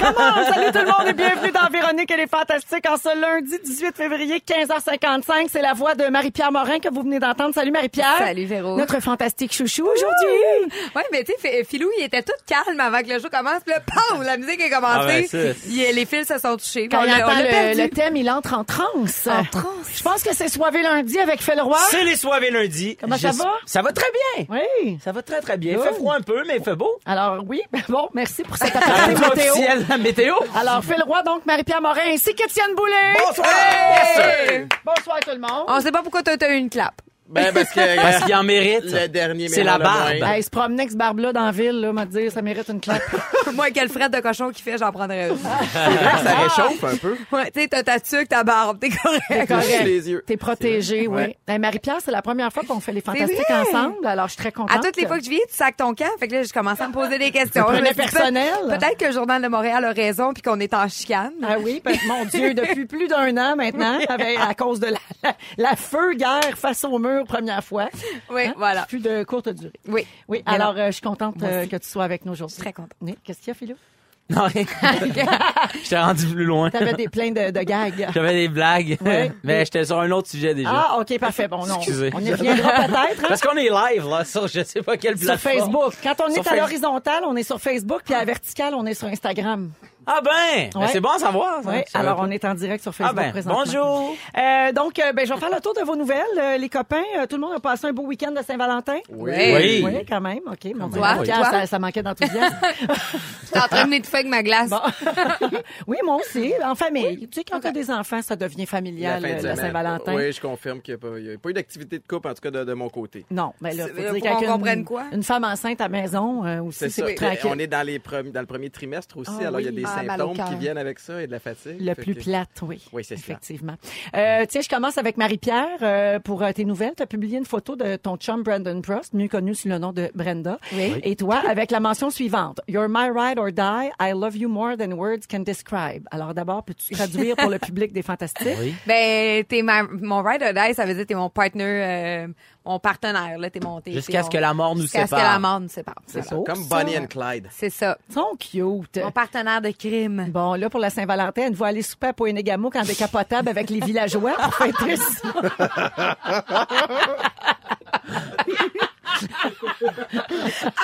[0.00, 0.44] Comment?
[0.52, 3.94] Salut tout le monde et bienvenue dans Véronique et les Fantastiques en ce lundi 18
[3.96, 5.48] février 15h55.
[5.50, 7.54] C'est la voix de Marie-Pierre Morin que vous venez d'entendre.
[7.54, 8.16] Salut Marie-Pierre.
[8.18, 8.76] Salut, Véro.
[8.76, 10.72] Notre fantastique chouchou aujourd'hui.
[10.96, 13.60] Ouais, mais tu sais, Philou, il était tout calme avant que le show commence.
[13.64, 15.28] Puis là, pow, la musique est Ah commencée.
[15.32, 15.60] ben, ça.
[15.68, 16.88] Il- les fils se sont touchés.
[16.88, 19.26] Quand On il entend le, le thème, il entre en transe.
[19.26, 19.64] En transe.
[19.94, 21.76] Je pense que c'est Soivé lundi avec Phil Roy.
[21.90, 22.96] C'est les soirées lundi.
[23.00, 23.52] Comment ça va?
[23.66, 24.06] Ça va très
[24.38, 24.46] bien.
[24.48, 24.98] Oui.
[25.04, 25.74] Ça va très très bien.
[25.74, 26.98] Il fait froid un peu, mais il fait beau.
[27.04, 28.74] Alors oui, ben bon, merci pour cette
[29.08, 29.54] météo.
[29.90, 30.34] La météo.
[30.54, 33.14] Alors Phil Roy, donc Marie-Pierre Morin ainsi qu'Étienne Boulay.
[33.26, 33.48] Bonsoir.
[33.48, 34.66] Hey!
[34.84, 35.64] Bonsoir tout le monde.
[35.66, 36.94] On sait pas pourquoi t'as eu une clap.
[37.30, 38.84] Ben, parce que Parce qu'il en mérite.
[38.84, 40.10] le dernier C'est la barbe.
[40.22, 42.80] Hey, se promener avec ce barbe-là dans la ville, là, m'a dit, ça mérite une
[42.80, 43.02] claque.
[43.54, 45.36] Moi, quel fret de cochon qu'il fait, j'en prendrais une.
[45.36, 47.16] C'est vrai que ça réchauffe un peu.
[47.32, 49.22] Ouais, tu sais, t'as ta tuque, ta barbe, t'es correct.
[49.28, 49.82] T'es correct.
[49.84, 50.24] les yeux.
[50.26, 51.14] T'es protégé, oui.
[51.16, 51.36] Ouais.
[51.48, 54.52] Hey, Marie-Pierre, c'est la première fois qu'on fait les fantastiques ensemble, alors je suis très
[54.52, 54.76] contente.
[54.76, 56.06] À toutes les fois que je viens, tu sacs ton camp.
[56.18, 57.64] Fait que là, je commence à me poser des questions.
[57.96, 58.52] Personnel.
[58.62, 61.32] peut- Peut-être que le Journal de Montréal a raison puis qu'on est en chicane.
[61.42, 64.98] Ah oui, ben, mon Dieu, depuis plus d'un an maintenant, avec- à cause de la,
[65.22, 67.88] la, la feu guerre face au mur première fois.
[68.30, 68.54] Oui, Hein?
[68.56, 68.82] voilà.
[68.86, 69.72] Plus de courte durée.
[69.88, 70.06] Oui.
[70.28, 72.56] Oui, Mais alors euh, je suis contente euh, que tu sois avec nous aujourd'hui.
[72.58, 72.92] Très contente.
[73.00, 73.74] Oui, Qu'est-ce qu'il y a, Philou?
[74.30, 74.64] Non, rien.
[75.82, 76.70] J'étais rendu plus loin.
[76.70, 78.08] T'avais des pleins de, de gags.
[78.14, 78.96] J'avais des blagues.
[79.42, 80.70] Mais j'étais sur un autre sujet déjà.
[80.72, 81.48] Ah, OK, parfait.
[81.48, 81.78] Bon, non.
[81.78, 82.10] Excusez.
[82.14, 82.92] On y reviendra peut-être.
[83.24, 83.26] hein?
[83.28, 85.58] Parce qu'on est live, là, sur je sais pas quelle Sur plateforme.
[85.58, 85.94] Facebook.
[86.02, 88.86] Quand on est Sur à l'horizontale, on est sur Facebook, puis à la verticale, on
[88.86, 89.72] est sur Instagram.
[90.06, 90.70] Ah ben!
[90.74, 90.86] Ben, Ouais.
[90.92, 91.62] c'est bon à savoir.
[91.62, 91.70] ça.
[91.70, 92.24] Oui, Ça alors va.
[92.26, 93.62] on est en direct sur Facebook Ah ben, présentement.
[93.64, 94.16] bonjour!
[94.38, 96.20] Euh, donc, euh, ben, je vais faire le tour de vos nouvelles.
[96.38, 98.98] Euh, les copains, euh, tout le monde a passé un beau week-end de Saint-Valentin?
[99.10, 99.30] Oui.
[99.36, 99.82] Oui.
[99.84, 100.40] Oui, quand même.
[100.46, 100.72] OK.
[100.74, 101.50] Mon Dieu, Toi, Pierre, toi?
[101.50, 102.56] Ça, ça manquait d'enthousiasme.
[103.44, 104.70] J'étais en train de m'étouffer avec ma glace.
[105.86, 107.18] oui, moi aussi, en famille.
[107.28, 109.72] Tu sais, quand tu as des enfants, ça devient familial, euh, la semaine.
[109.72, 112.50] Valentin Oui, je confirme qu'il n'y a, pas eu d'activité de couple, en tout cas
[112.50, 113.24] de, de mon côté.
[113.30, 115.02] Non, mais là, C'est- faut faut dire qu'on qu'avec une- comprenne quoi?
[115.12, 117.06] Une femme enceinte à maison euh, aussi, C'est c'est ça.
[117.06, 117.50] plus tranquille.
[117.50, 119.70] On est dans, les premi- dans le premier trimestre aussi, Ah alors il y a
[119.70, 119.76] oui.
[119.76, 120.48] des Ah, symptômes cœur.
[120.48, 121.80] qui viennent avec ça et de la fatigue.
[121.80, 122.82] Le Fait plus que- plate, oui.
[122.92, 123.22] Oui, c'est ça.
[123.22, 123.74] Effectivement.
[124.16, 126.92] Euh, tiens, je commence avec Marie-Pierre euh, pour euh, tes nouvelles.
[126.96, 129.92] Tu as publié une photo de ton chum Brandon Prost, mieux connu sous le nom
[129.92, 130.58] de Brenda.
[130.72, 130.94] Oui.
[131.02, 132.60] Et toi, avec la mention suivante.
[132.68, 133.90] You're my ride or die.
[134.00, 136.06] I love you more than words can describe.
[136.10, 138.56] Alors d'abord, peux-tu traduire pour le public des Fantastiques?
[138.60, 138.74] Oui.
[138.86, 142.26] Ben, t'es ma, mon ride or die, ça veut dire t'es mon partner, euh,
[142.66, 145.16] mon partenaire, là, t'es mon, t'es- Jusqu'à ce que la mort nous Jusqu'à ce que
[145.16, 145.32] sépare.
[145.32, 145.94] la mort nous sépare.
[146.06, 146.68] C'est beau, Comme ça.
[146.68, 147.48] Bonnie and Clyde.
[147.50, 147.96] C'est ça.
[148.08, 148.98] Ils sont cute.
[149.02, 150.26] Mon partenaire de crime.
[150.30, 153.80] Bon, là, pour la Saint-Valentin, elle va aller souper à Poénégamo quand décapotable avec les
[153.80, 154.96] villageois pour fêter
[159.20, 160.76] ça.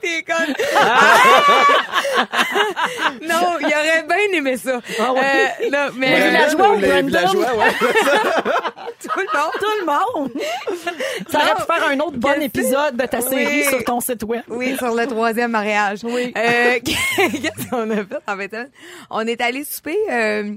[0.00, 0.54] T'es conne.
[3.22, 4.80] non, il aurait bien aimé ça.
[5.00, 5.20] Ah ouais?
[5.62, 7.06] Euh, non, mais villageois ou les Brandon?
[7.06, 7.72] villageois, ouais.
[9.00, 9.52] tout le monde.
[9.58, 10.30] Tout le monde!
[11.30, 13.64] Ça aurait pu faire un autre bon épisode de ta série Oui.
[13.68, 14.42] sur ton site web.
[14.48, 16.00] Oui, sur le troisième mariage.
[16.02, 16.32] Oui.
[16.36, 18.18] Euh, Qu'est-ce qu'on a fait?
[18.26, 18.56] En fait?
[19.10, 20.52] On est allé souper, euh,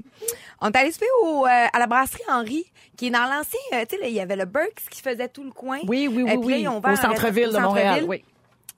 [0.60, 2.64] on est allé souper au, euh, à la brasserie Henri,
[2.96, 5.44] qui est dans l'ancien, euh, tu sais, il y avait le Burks qui faisait tout
[5.44, 5.78] le coin.
[5.86, 6.66] Oui, oui, oui, Et puis oui.
[6.68, 8.24] Au centre-ville restaurant- de Montréal, oui.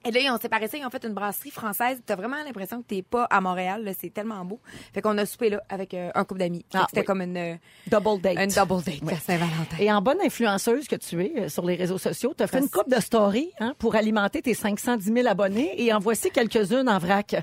[0.03, 2.01] Et là, ils ont séparé ça, ils ont fait une brasserie française.
[2.05, 4.59] T'as vraiment l'impression que t'es pas à Montréal, là, c'est tellement beau.
[4.93, 6.65] Fait qu'on a soupé là avec euh, un couple d'amis.
[6.73, 7.05] Ah, C'était oui.
[7.05, 7.55] comme une, euh,
[7.87, 8.37] Double date.
[8.37, 9.77] une double date à Saint-Valentin.
[9.79, 12.59] Et en bonne influenceuse que tu es euh, sur les réseaux sociaux, tu as fait
[12.59, 16.89] une coupe de story hein, pour alimenter tes 510 000 abonnés et en voici quelques-unes
[16.89, 17.35] en vrac.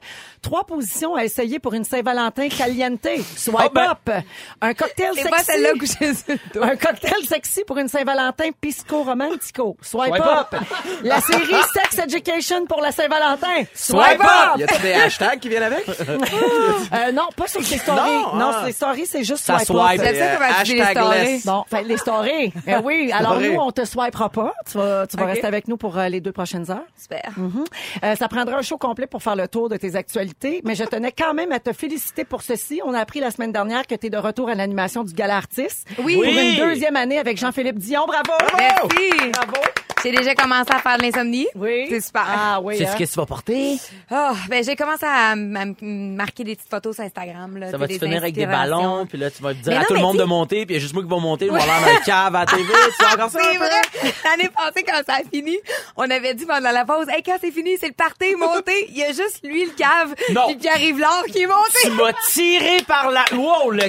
[0.42, 3.06] Trois positions à essayer pour une Saint-Valentin caliente.
[3.36, 3.90] Swipe Ah ben.
[4.19, 4.25] up.
[4.60, 5.30] Un cocktail sexy.
[5.30, 6.60] pas celle-là que.
[6.62, 9.76] Un cocktail sexy pour une Saint-Valentin pisco romantico.
[9.80, 10.54] Swipe, Swipe up.
[10.54, 10.62] up.
[11.04, 13.64] La série Sex Education pour la Saint-Valentin.
[13.75, 14.59] Swipe up.
[14.59, 15.84] Y a-t-il des hashtags qui viennent avec?
[15.88, 18.00] Euh, non, pas sur tes stories.
[18.00, 18.56] Non, Non, ah.
[18.59, 19.66] sur les stories, c'est juste Ça swipe,
[20.00, 20.00] swipe.
[20.00, 21.19] ça Euh, comment tu dis les hashtag stories.
[21.32, 21.47] less.
[21.47, 22.53] Bon, fait, les stories.
[22.66, 24.53] Eh oui, alors nous, on te swipera pas.
[24.70, 26.84] Tu vas, tu vas rester avec nous pour euh, les deux prochaines heures.
[27.00, 27.31] Super.
[27.37, 27.64] Mhm.
[28.04, 30.84] Euh, ça prendra un show complet pour faire le tour de tes actualités, mais je
[30.84, 32.81] tenais quand même à te féliciter pour ceci.
[32.84, 35.37] On a appris la semaine dernière que tu es de retour à l'animation du Gala
[35.37, 35.87] Artiste.
[35.98, 36.14] Oui.
[36.14, 36.56] Pour Oui.
[36.58, 38.05] une deuxième année avec Jean-Philippe Dion.
[38.06, 38.32] Bravo!
[38.56, 39.31] Merci.
[39.32, 39.62] Bravo!
[40.03, 41.47] J'ai déjà commencé à faire de l'insomnie.
[41.55, 41.87] Oui.
[41.89, 42.25] C'est super.
[42.27, 42.77] Ah oui.
[42.79, 42.93] C'est hein?
[42.93, 43.77] ce que tu vas porter?
[44.11, 45.35] Oh, ben j'ai commencé à, à
[45.81, 47.56] marquer des petites photos sur Instagram.
[47.56, 49.77] Là, Ça tu va te finir avec des ballons, puis là, tu vas dire Mais
[49.79, 51.17] à tout le monde tu- de monter, puis il y a juste moi qui va
[51.19, 52.62] monter, on va aller dans le cave à la TV.
[52.62, 53.39] Tu sais encore ça?
[53.43, 54.12] C'est vrai.
[54.25, 55.56] L'année passée, quand ça a fini,
[55.97, 58.87] on avait dit pendant la pause, hey, quand c'est fini, c'est le party, monter.
[58.91, 60.47] Il y a juste lui, le cave, Non.
[60.47, 61.49] puis Pierre-Yves qui est
[61.83, 62.03] Tu monté.
[62.03, 63.25] m'as tiré par la...
[63.35, 63.83] Wow, le...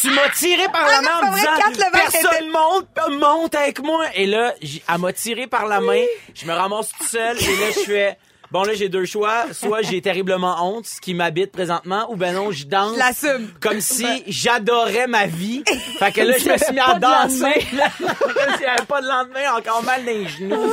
[0.00, 4.04] Tu m'as tiré par la Ah non, main en disant personne monte, monte avec moi.
[4.14, 6.04] Et là, elle m'a tiré par la main.
[6.34, 8.18] Je me ramasse tout seul et là je fais
[8.50, 12.34] bon là j'ai deux choix, soit j'ai terriblement honte, ce qui m'habite présentement, ou ben
[12.34, 13.48] non, je danse Je l'assume.
[13.60, 15.62] comme si j'adorais ma vie.
[15.98, 17.66] Fait que là je me suis mis à danser.
[17.98, 20.54] Comme s'il y avait pas de lendemain, encore mal dans les genoux.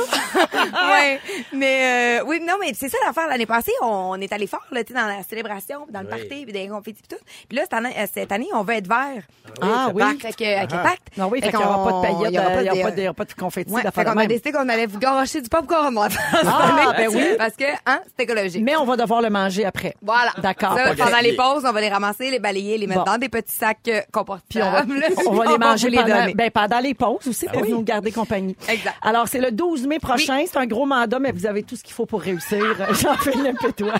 [0.90, 1.20] ouais,
[1.52, 3.26] mais euh, oui, non, mais c'est ça l'affaire.
[3.28, 6.06] L'année passée, on, est allé fort, là, tu sais, dans la célébration, puis dans le
[6.06, 6.10] Oui.
[6.12, 7.24] party, puis dans les confettis, puis tout.
[7.48, 9.22] Puis là, cette année, euh, cette année, on va être vert.
[9.60, 10.02] Ah oui.
[10.20, 11.16] Fait que, avec le pacte.
[11.16, 12.68] Non, oui, fait Fait qu'il n'y aura pas de paillettes, il y aura il n'y
[12.70, 13.72] aura de- pas de, il y aura pas de confettis.
[13.72, 16.08] Ouais, d'affaires fait qu'on a décidé qu'on allait vous garocher du popcorn moi,
[16.44, 17.24] Ah, ben oui.
[17.38, 18.62] Parce que, hein, c'est écologique.
[18.62, 19.94] Mais on va devoir le manger après.
[20.02, 20.32] Voilà.
[20.38, 20.76] D'accord.
[20.76, 23.12] Ça, pendant les pauses, on va les ramasser, les balayer, les mettre Bon.
[23.12, 24.00] dans des petits sacs euh,
[24.48, 25.04] Puis on va, comportables.
[25.26, 26.34] on va les manger vous pendant, donner.
[26.34, 28.56] ben, pendant les pauses aussi pour nous garder compagnie.
[28.68, 28.96] Exact.
[29.02, 30.44] Alors, c'est le 12 mai prochain.
[30.46, 32.58] C'est un gros mandat, mais vous avez tout ce qu'il faut pour réussir.
[32.94, 33.94] Jean-Philippe et toi.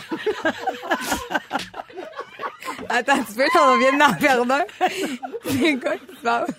[2.88, 4.88] Attends, tu veux qu'on vienne d'en perdre un?
[5.44, 6.50] C'est quoi qui se passe?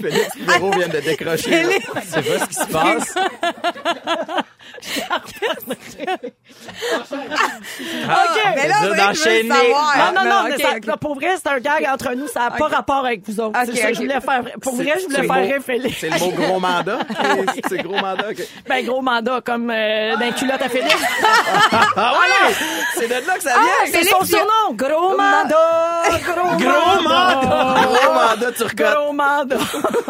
[0.00, 1.62] Félix Bureau vient de décrocher.
[1.62, 1.68] là.
[2.04, 3.14] C'est pas ce qui se passe.
[7.12, 8.42] OK.
[8.56, 9.48] Mais là, c'est on dur dirait que je veux d'enchaîner.
[9.48, 9.96] savoir.
[9.96, 10.98] Non, non, non, mais ça- ok.
[11.00, 12.26] pour vrai, c'est un gag entre nous.
[12.28, 13.58] Ça n'a pas rapport avec vous autres.
[13.58, 13.94] Ok, C'est ça que ok.
[13.94, 14.42] je voulais faire.
[14.60, 15.96] Pour vrai, je voulais faire le mot- rire Félix.
[16.00, 16.98] C'est le mot gros mandat.
[17.54, 18.30] C'est- C'est gros mandat.
[18.30, 18.42] ok.
[18.68, 20.94] Ben, gros mandat, comme euh, d'un culotte à Félix.
[21.96, 22.54] Ah ouais!
[22.96, 23.68] C'est de là que ça vient.
[23.86, 24.72] C'est Félix, son il surnom.
[24.74, 26.02] Gros mandat.
[26.24, 27.74] Gros Gros mandat.
[28.12, 28.94] Gros mandat, tu recotes.
[28.94, 29.56] Gros mandat.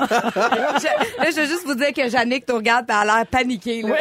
[0.80, 3.82] Je- Là, je veux juste vous dire que Jannick te regarde, t'as l'air paniqué.
[3.82, 3.94] Là.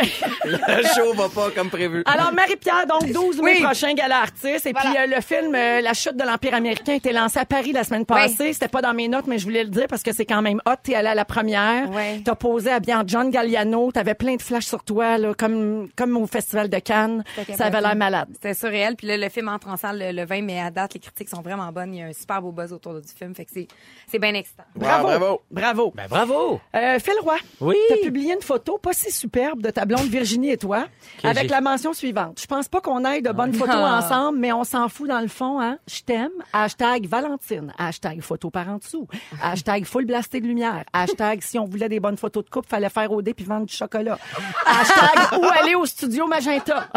[0.45, 2.03] Le show va pas comme prévu.
[2.06, 3.63] Alors, Marie-Pierre, donc 12 mai Oui.
[3.63, 4.65] prochain, Gala Artiste.
[4.65, 4.89] Et Voilà.
[4.89, 7.71] puis, euh, le film euh, La chute de l'Empire américain a été lancé à Paris
[7.71, 8.53] la semaine passée.
[8.53, 10.59] C'était pas dans mes notes, mais je voulais le dire parce que c'est quand même
[10.65, 10.71] hot.
[10.83, 11.89] T'es allé à la première.
[11.92, 12.21] Ouais.
[12.25, 13.92] T'as posé à bien John Galliano.
[13.92, 17.24] T'avais plein de flashs sur toi, là, comme, comme au Festival de Cannes.
[17.57, 18.30] Ça avait l'air malade.
[18.33, 18.95] C'était surréel.
[18.95, 21.30] Puis là, le film entre en salle le, le 20, mais à date, les critiques
[21.30, 21.94] sont vraiment bonnes.
[21.94, 23.36] Il y a un super beau buzz autour du film.
[23.36, 23.68] Fait que c'est,
[24.07, 24.63] c'est bien excitant.
[24.75, 25.07] Bravo.
[25.07, 25.42] bravo.
[25.51, 25.94] Bravo.
[25.95, 26.60] Ben bravo.
[26.75, 27.75] Euh, Phil Roy, Oui.
[27.88, 30.86] t'as publié une photo pas si superbe de ta blonde Virginie et toi,
[31.24, 32.39] avec la mention suivante.
[32.42, 34.00] Je pense pas qu'on aille de bonnes photos Ah.
[34.04, 35.62] ensemble, mais on s'en fout dans le fond.
[35.62, 35.78] Hein?
[35.88, 36.31] Je t'aime.
[36.51, 37.74] Hashtag Valentine.
[37.78, 39.07] Hashtag photo par en dessous.
[39.42, 40.84] Hashtag full blasté de lumière.
[40.92, 43.66] Hashtag si on voulait des bonnes photos de couple, fallait faire au dé puis vendre
[43.66, 44.18] du chocolat.
[44.66, 46.88] Hashtag où aller au studio Magenta.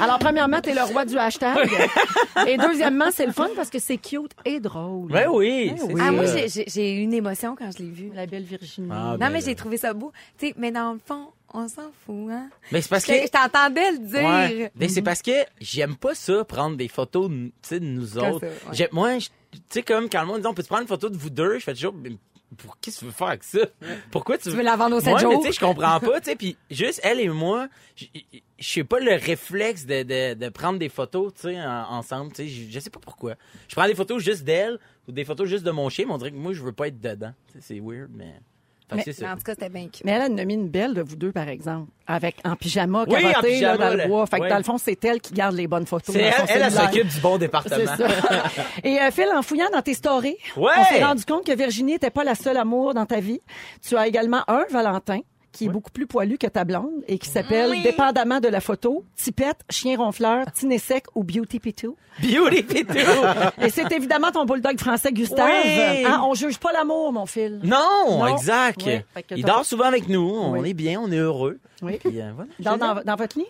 [0.00, 1.70] Alors premièrement, t'es le roi du hashtag.
[2.46, 5.10] Et deuxièmement, c'est le fun parce que c'est cute et drôle.
[5.12, 5.70] Ben oui.
[5.70, 6.00] Ben c'est oui.
[6.02, 6.10] Ah.
[6.32, 8.10] Moi, j'ai, j'ai, une émotion quand je l'ai vu.
[8.14, 8.88] La belle Virginie.
[8.90, 9.46] Ah, non, ben mais là.
[9.46, 10.12] j'ai trouvé ça beau.
[10.38, 12.50] Tu sais, mais dans le fond, on s'en fout, hein?
[12.72, 13.22] Mais c'est parce Je, que.
[13.22, 14.22] je t'entendais le dire.
[14.64, 14.72] Ouais.
[14.74, 18.06] Mais c'est parce que j'aime pas ça, prendre des photos de, tu sais, de nous
[18.08, 18.40] Comme autres.
[18.40, 18.74] ça, ouais.
[18.74, 20.88] J'aime- Moi, je- tu sais, comme quand le monde dit, on peut te prendre une
[20.88, 22.10] photo de vous deux, je fais toujours, mais
[22.58, 23.58] pour que tu veux faire avec ça?
[24.12, 25.40] Pourquoi tu, Tu veux la vendre Ouais, mais jours?
[25.40, 28.06] tu sais, je comprends pas, tu sais, puis juste elle et moi, je
[28.60, 32.48] sais pas le réflexe de, de, de prendre des photos, tu sais, en- ensemble, tu
[32.48, 33.34] sais, je, sais pas pourquoi.
[33.68, 34.78] Je prends des photos juste d'elle
[35.08, 37.00] des photos juste de mon chien, mais on dirait que moi, je veux pas être
[37.00, 37.32] dedans.
[37.60, 38.34] C'est weird, mais.
[38.86, 40.04] Fait Mais- en tout cas, c'était bien cute.
[40.04, 42.54] Mais elle elle en a mis une belle de vous deux, par exemple, avec en
[42.54, 44.26] pyjama, Oui, en carotté, pyjama, là, dans le bois.
[44.26, 44.48] Fait que Oui.
[44.50, 46.14] dans le fond, c'est elle qui garde les bonnes photos.
[46.14, 47.96] C'est elle, elle, s'occupe du bon C'est département.
[47.96, 48.06] ça.
[48.84, 50.70] Et euh, Phil, en fouillant dans tes stories, Ouais.
[50.78, 53.40] on s'est rendu compte que Virginie n'était pas la seule amour dans ta vie.
[53.82, 55.20] Tu as également un Valentin
[55.54, 59.04] qui est beaucoup plus poilu que ta blonde et qui s'appelle, dépendamment de la photo,
[59.16, 61.96] Tipette, Chien ronfleur, Tiné sec ou Beauty Pitou.
[62.20, 62.96] Beauty Pitou.
[63.62, 65.48] Et c'est évidemment ton bulldog français, Gustave.
[65.64, 66.04] Oui.
[66.04, 67.60] Hein, on juge pas l'amour, mon Phil.
[67.62, 67.78] Non,
[68.18, 68.26] Non.
[68.26, 68.82] exact.
[68.84, 70.28] Ouais, fait que il t'as dort pas- souvent avec nous.
[70.28, 70.70] On Oui.
[70.70, 71.58] est bien, on est heureux.
[71.82, 71.98] Oui.
[71.98, 72.50] Puis, euh, voilà.
[72.58, 73.46] Dans, dans, dans votre lit?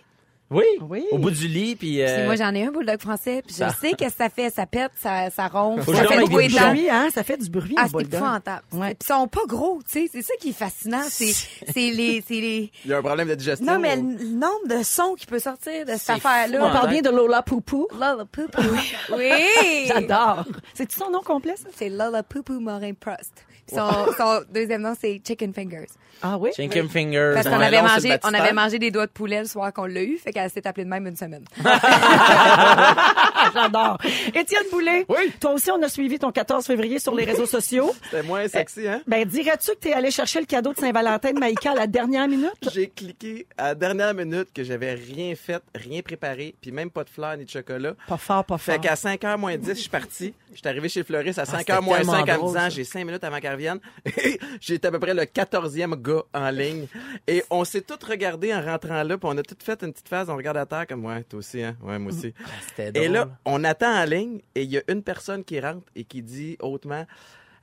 [0.51, 0.63] Oui.
[0.81, 1.03] Oui.
[1.11, 2.01] Au bout du lit, puis.
[2.03, 4.29] euh, Puis moi, j'en ai un bulldog français, puis je Ça- sais qu'est-ce que ça
[4.29, 4.49] fait.
[4.53, 6.89] Ça pète, ça, ça ronfle, Faut que ça je fait dorme avec bruit de bruit,
[6.89, 7.07] hein?
[7.13, 8.13] Ça fait du bruit, Ah, c'est bulldog.
[8.13, 8.61] épouvantable.
[8.73, 8.89] Ouais.
[8.93, 10.09] Puis ils sont pas gros, tu sais.
[10.11, 11.01] C'est ça qui est fascinant.
[11.09, 11.33] C'est,
[11.73, 12.71] c'est les, c'est les...
[12.85, 13.65] Il y a un problème de digestion.
[13.65, 16.59] Non, mais ou- le nombre de sons qui peut sortir de cette affaire-là.
[16.63, 17.87] On parle bien de Lola Poupou.
[17.93, 18.61] Lola Poupou.
[19.17, 19.85] Oui!
[19.87, 20.45] J'adore.
[20.75, 21.69] C'est son nom complet, ça?
[21.75, 23.33] C'est Lola Poupou Morin Prost.
[23.69, 25.87] Son, son deuxième nom, c'est Chicken Fingers.
[26.21, 26.51] Ah oui?
[26.55, 27.31] Chicken fingers.
[27.33, 29.85] Parce qu'on Ouais, avait mangé, on avait mangé des doigts de poulet le soir qu'on
[29.85, 31.43] l'a eu, fait qu'elle s'est appelée de même une semaine.
[31.65, 33.97] Ah, J'adore.
[34.33, 35.05] Étienne Boulay.
[35.09, 35.31] Oui.
[35.39, 37.91] Toi aussi, on a suivi ton 14 février sur les réseaux sociaux.
[38.03, 39.01] C'était moins sexy, hein?
[39.07, 42.27] Ben, dirais-tu que t'es allé chercher le cadeau de Saint-Valentin de Maïka à la dernière
[42.27, 42.51] minute?
[42.73, 47.03] J'ai cliqué à la dernière minute que j'avais rien fait, rien préparé, puis même pas
[47.03, 47.93] de fleurs ni de chocolat.
[48.07, 48.73] Pas fort, pas fort.
[48.75, 50.33] Fait qu'à 5h moins 10, je suis parti.
[50.53, 52.83] J'étais arrivé chez le fleuriste à 5h c'était moins tellement 5 en me disant j'ai
[52.85, 53.54] 5 minutes avant qu'elle
[54.05, 56.87] Et J'étais à peu près le 14e gars en ligne.
[57.27, 60.09] Et on s'est tous regardés en rentrant là, puis on a tous fait une petite
[60.09, 61.75] phase, on regarde à terre comme ouais, toi aussi, hein?
[61.81, 62.33] Ouais, moi aussi.
[62.67, 63.05] C'était drôle.
[63.05, 66.03] Et là, on attend en ligne et il y a une personne qui rentre et
[66.03, 67.05] qui dit hautement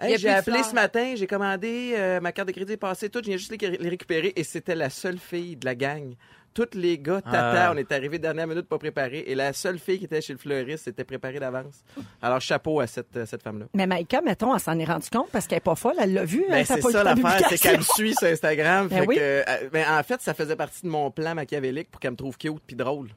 [0.01, 3.21] Hey, j'ai appelé ce matin, j'ai commandé, euh, ma carte de crédit est passée, tout,
[3.23, 6.17] je viens juste les, les récupérer et c'était la seule fille de la gang.
[6.55, 7.73] Tous les gars, tata, Ah.
[7.75, 10.39] on est arrivé dernière minute pas préparés et la seule fille qui était chez le
[10.39, 11.83] fleuriste s'était préparée d'avance.
[12.21, 13.67] Alors chapeau à cette, euh, cette femme-là.
[13.75, 16.25] Mais Maïka, mettons, elle s'en est rendue compte parce qu'elle est pas folle, elle l'a
[16.25, 16.45] vu.
[16.49, 18.89] Ben, hein, c'est pas vu ça l'affaire, c'est qu'elle me suit sur Instagram.
[18.89, 19.17] Ben fait oui.
[19.17, 22.17] que, euh, ben, en fait, ça faisait partie de mon plan machiavélique pour qu'elle me
[22.17, 23.09] trouve cute puis drôle.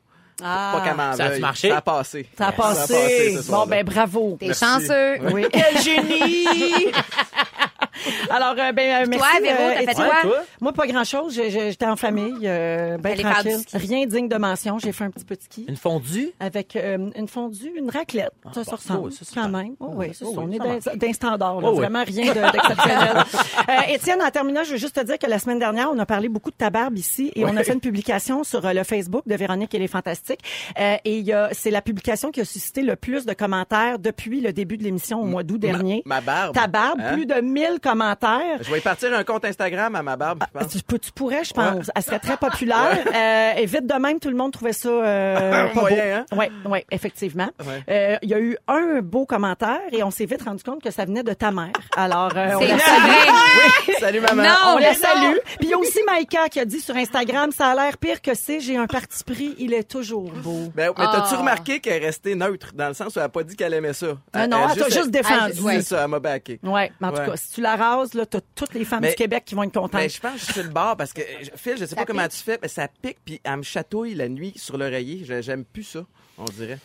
[0.44, 1.42] Ah, Pas qu'elle m'en Ça a-tu veuille.
[1.42, 1.70] marché?
[1.70, 2.27] Ça a passé.
[2.38, 3.32] ça a passé.
[3.32, 3.65] ce bon, soir-là.
[3.75, 4.38] ben bravo.
[4.39, 5.18] T'es chanceux.
[5.34, 5.46] Oui.
[5.51, 6.92] Quel génie!
[8.30, 9.42] Alors, euh, ben, euh, merci.
[9.42, 9.96] Véro, t'as fait Étienne.
[9.96, 10.22] quoi?
[10.22, 10.38] toi?
[10.62, 11.34] Moi, pas grand-chose.
[11.48, 13.58] J'étais en famille, euh, ben tranquille.
[13.74, 14.80] Rien digne de mention.
[14.80, 15.66] J'ai fait un petit peu de ski.
[15.68, 16.32] Une fondue?
[16.40, 18.32] Avec euh, une fondue, une raclette.
[18.54, 19.08] ça, ça bon, ressemble.
[19.08, 19.75] oui, ça, c'est quand même.
[19.80, 21.62] Oh, oui, c'est Oh, oui, On est d'un standard.
[21.62, 21.68] là.
[21.68, 21.78] Oh, oui.
[21.80, 23.18] Vraiment rien de- d'exceptionnel.
[23.70, 26.06] euh, Étienne, en terminant, je veux juste te dire que la semaine dernière, on a
[26.06, 28.84] parlé beaucoup de ta barbe ici et on a fait une publication sur euh, le
[28.84, 30.42] Facebook de Véronique et les Fantastiques.
[30.80, 34.00] Euh, et il y a- c'est la publication qui a suscité le plus de commentaires
[34.00, 36.02] depuis le début de l'émission au mois d'août dernier.
[36.06, 36.54] Ma barbe.
[36.56, 37.14] Ta barbe, Hein?
[37.14, 38.58] plus de 1000 commentaires.
[38.62, 41.00] Je vais y partir un compte Instagram à ma barbe, je pense.
[41.01, 41.89] Tu, pourrais, je pense.
[41.96, 43.00] Elle serait très populaire.
[43.15, 45.96] Euh, et vite de même, tout le monde trouvait ça euh, pas Moyen,
[46.30, 46.36] beau.
[46.42, 46.48] hein?
[46.65, 47.48] Oui, ouais, effectivement.
[47.65, 47.84] Ouais.
[47.89, 50.92] Euh, Il y a eu un beau commentaire et on s'est vite rendu compte que
[50.92, 51.72] ça venait de ta mère.
[51.96, 53.92] Alors, euh, on C'est la salue.
[54.00, 54.44] Salut maman.
[54.44, 55.38] Non, On la salue.
[55.60, 58.22] Puis il y a aussi Maïka qui a dit sur Instagram, ça a l'air pire
[58.22, 60.72] que c'est, j'ai un parti pris, il est toujours beau.
[60.75, 61.38] Ben, mais t'as-tu Ah.
[61.38, 63.94] remarqué qu'elle est restée neutre, dans le sens où elle a pas dit qu'elle aimait
[63.94, 64.08] ça?
[64.36, 65.54] Non, non, elle t'a juste défendu.
[65.56, 65.82] C'est Ouais.
[65.82, 66.60] ça, elle m'a backé.
[66.63, 69.10] Ouais, mais en tout cas, si tu la rases, là, t'as toutes les femmes Mais-
[69.10, 70.10] du Québec qui vont être contentes.
[70.10, 71.22] Je pense que je suis le bord parce que,
[71.55, 74.15] Phil, je sais pas Ça comment tu fais, mais ça pique puis elle me chatouille
[74.15, 75.24] la nuit sur l'oreiller.
[75.25, 76.05] Je- J'aime plus ça,
[76.38, 76.79] on dirait.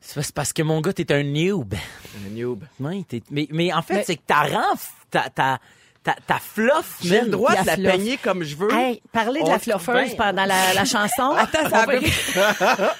[0.00, 1.74] C'est parce que mon gars, t'es un noob.
[1.74, 2.64] Un noob.
[3.08, 4.74] T'es- mais, mais en fait, Mais- c'est que ta rend,
[5.10, 5.58] ta, ta,
[6.02, 8.70] ta, ta fluff, J'ai le droit de la peigner comme je veux.
[8.70, 11.30] Hey, parler de On- la fluffeuse ben- pendant la, la chanson.
[11.30, 11.86] Attends, ça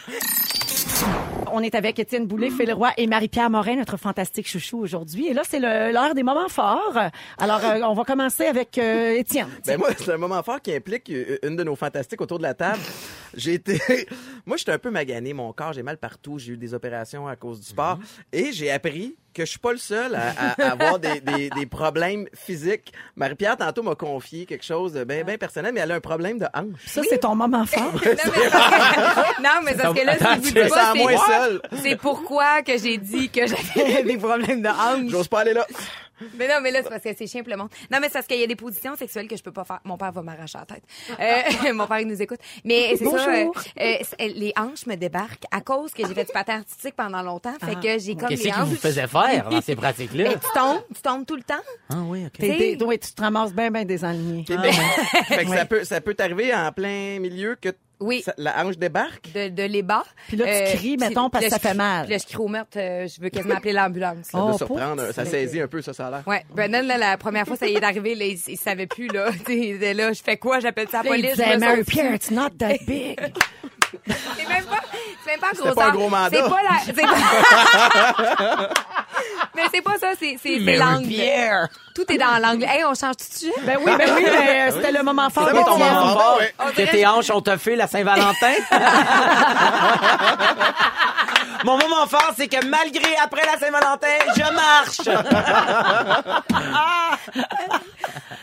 [1.57, 5.29] On est avec Étienne Boulay, Phil Roy et Marie-Pierre Morin, notre fantastique chouchou aujourd'hui.
[5.29, 6.99] Et là, c'est l'heure des moments forts.
[7.39, 9.47] Alors, euh, on va commencer avec euh, Étienne.
[9.65, 12.43] Ben moi, c'est un moment fort qui implique euh, une de nos fantastiques autour de
[12.43, 12.81] la table.
[13.37, 13.81] J'ai été,
[14.47, 17.37] moi, j'étais un peu magané, mon corps, j'ai mal partout, j'ai eu des opérations à
[17.37, 17.99] cause du sport,
[18.33, 21.51] et j'ai appris que je suis pas le seul à, à- à avoir des, des-
[21.51, 22.93] des problèmes physiques.
[23.17, 26.39] Marie-Pierre tantôt m'a confié quelque chose de bien bien personnel, mais elle a un problème
[26.39, 26.79] de hanche.
[26.87, 27.93] Ça, c'est ton moment fort.
[27.95, 30.93] Non, mais parce que, non, mais parce que là, si vous dites pas,
[31.83, 35.11] c'est pourquoi que j'ai dit que j'avais des problèmes de hanche.
[35.11, 35.67] J'ose pas aller là.
[36.37, 37.69] Mais non, mais là, c'est parce que c'est chiant pour le monde.
[37.91, 39.81] Non, mais c'est parce qu'il y a des positions sexuelles que je peux pas faire.
[39.85, 40.85] Mon père va m'arracher la tête.
[41.21, 42.41] Euh, mon père, il nous écoute.
[42.65, 43.47] Mais c'est ça, euh,
[43.81, 47.23] euh, c'est- les hanches me débarquent à cause que j'ai fait du patin artistique pendant
[47.23, 47.55] longtemps.
[47.61, 47.81] Fait Ah.
[47.83, 50.25] que j'ai comme Qu'est-ce les qui vous faisait faire dans ces pratiques-là?
[50.25, 51.55] Mais tu tombes, tu tombes tout le temps.
[51.91, 52.33] Ah oui, OK.
[52.39, 54.45] T'es- t'es- oui, tu te ramasses bien, bien désaligné.
[54.49, 57.69] Ben, fait que ça peut, ça peut t'arriver en plein milieu que
[58.01, 58.23] Oui.
[58.23, 59.33] ça- la hanche débarque?
[59.33, 60.05] De, de les bas.
[60.29, 62.05] Puis là, tu cries, mettons, parce que ça fait mal.
[62.07, 62.77] Puis là, je crie au meurtre.
[62.77, 64.27] euh, je veux quasiment appeler l'ambulance.
[64.31, 66.23] Ça Oh, doit surprendre, ça saisit un peu, ça, ça a l'air.
[66.27, 69.09] Ouais, Brennan, là, la première fois, ça y est arrivé, là, il, il savait plus,
[69.09, 69.31] là.
[69.47, 70.61] Tu sais, il était là, je fais quoi?
[70.61, 71.37] J'appelle ça la Là, il police.
[71.37, 71.85] disait, Mary.
[71.85, 73.19] Pierre, it's not that big.
[74.07, 74.81] C'est même pas,
[75.25, 76.31] c'est même pas un C'était gros pas un gros mandat.
[76.33, 78.71] C'est pas la, c'est pas...
[79.55, 81.07] Mais c'est pas ça, c'est, l'angle.
[81.09, 81.69] Pierre!
[81.95, 82.65] Tout est dans l'angle.
[82.65, 83.53] Hey, on change tout de suite?
[83.65, 85.47] Ben oui, ben oui, mais euh, c'était le moment fort.
[85.49, 86.41] C'était ton moment fort,
[86.77, 88.55] Que tes hanches ont fait la Saint-Valentin?
[91.65, 95.09] Mon moment fort, c'est que malgré après la Saint-Valentin, je marche!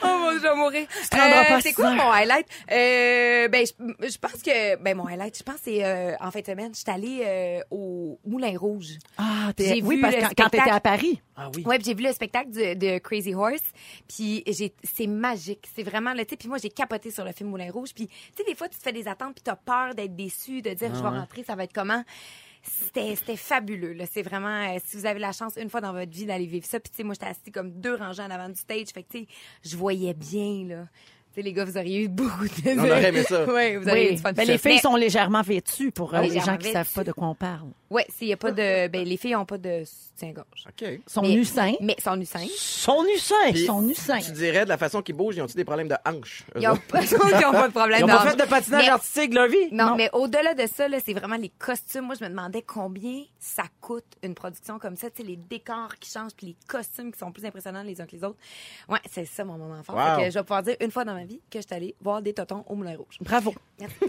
[0.04, 0.88] Oh mon Dieu, je vais mourir.
[1.12, 2.48] pas c'est quoi mon highlight?
[2.72, 6.32] Euh, ben, je, je pense que, ben, mon highlight, je pense que c'est, euh, en
[6.32, 8.98] fin de semaine, je suis allée euh, au Moulin Rouge.
[9.18, 11.22] Ah, t'es- oui, vu parce que quand, t'étais à Paris.
[11.36, 11.64] Ah oui.
[11.66, 13.62] Ouais, puis j'ai vu le spectacle de, de Crazy Horse,
[14.08, 17.32] puis j'ai c'est magique, c'est vraiment le tu sais puis moi j'ai capoté sur le
[17.32, 19.56] film Moulin Rouge, puis tu sais des fois tu te fais des attentes puis t'as
[19.56, 22.04] peur d'être déçu, de dire je vais rentrer, ça va être comment?
[22.64, 26.26] C'était fabuleux c'est vraiment euh, si vous avez la chance une fois dans votre vie
[26.26, 28.60] d'aller vivre ça, puis tu sais moi j'étais assise comme deux rangées en avant du
[28.60, 29.18] stage, fait que
[29.64, 30.88] je voyais bien là.
[31.38, 33.46] Les gars, vous auriez eu beaucoup de On aurait aimé ça.
[33.46, 34.16] Ouais, vous auriez eu Oui.
[34.16, 34.34] du fun.
[34.34, 36.94] Ben, les filles Mais- sont légèrement vêtues pour euh, Oui, les gens qui savent vêtues.
[36.96, 37.70] pas de quoi on parle.
[37.90, 40.66] Ouais, s'il y a pas de ben les filles ont pas de soutien-gorge.
[40.68, 40.82] OK.
[40.82, 41.74] Ils sont Mais- nus sains.
[41.82, 42.46] Mais sont nus seins.
[42.58, 43.36] Son nu sein!
[43.50, 44.20] Ils sont nus sains.
[44.20, 46.44] Tu dirais, de la façon qu'ils bougent, ils ont-ils des problèmes de hanches?
[46.60, 46.82] Ils ont autres?
[46.84, 49.36] pas, ils ont pas de problème Ils ont pas fait de patinage Mais- artistique de
[49.36, 49.68] leur vie?
[49.72, 49.96] Non, Non.
[49.96, 52.06] mais au-delà de ça, là, c'est vraiment les costumes.
[52.06, 55.10] Moi, je me demandais combien ça coûte une production comme ça.
[55.10, 58.06] Tu sais, les décors qui changent, puis les costumes qui sont plus impressionnants les uns
[58.06, 58.38] que les autres.
[58.88, 59.96] Ouais, c'est ça mon moment fort.
[59.96, 60.16] Wow.
[60.20, 61.96] Fait que je vais pouvoir dire une fois dans ma vie que je suis allée
[62.02, 63.18] voir des totons au Moulin Rouge.
[63.22, 63.54] Bravo.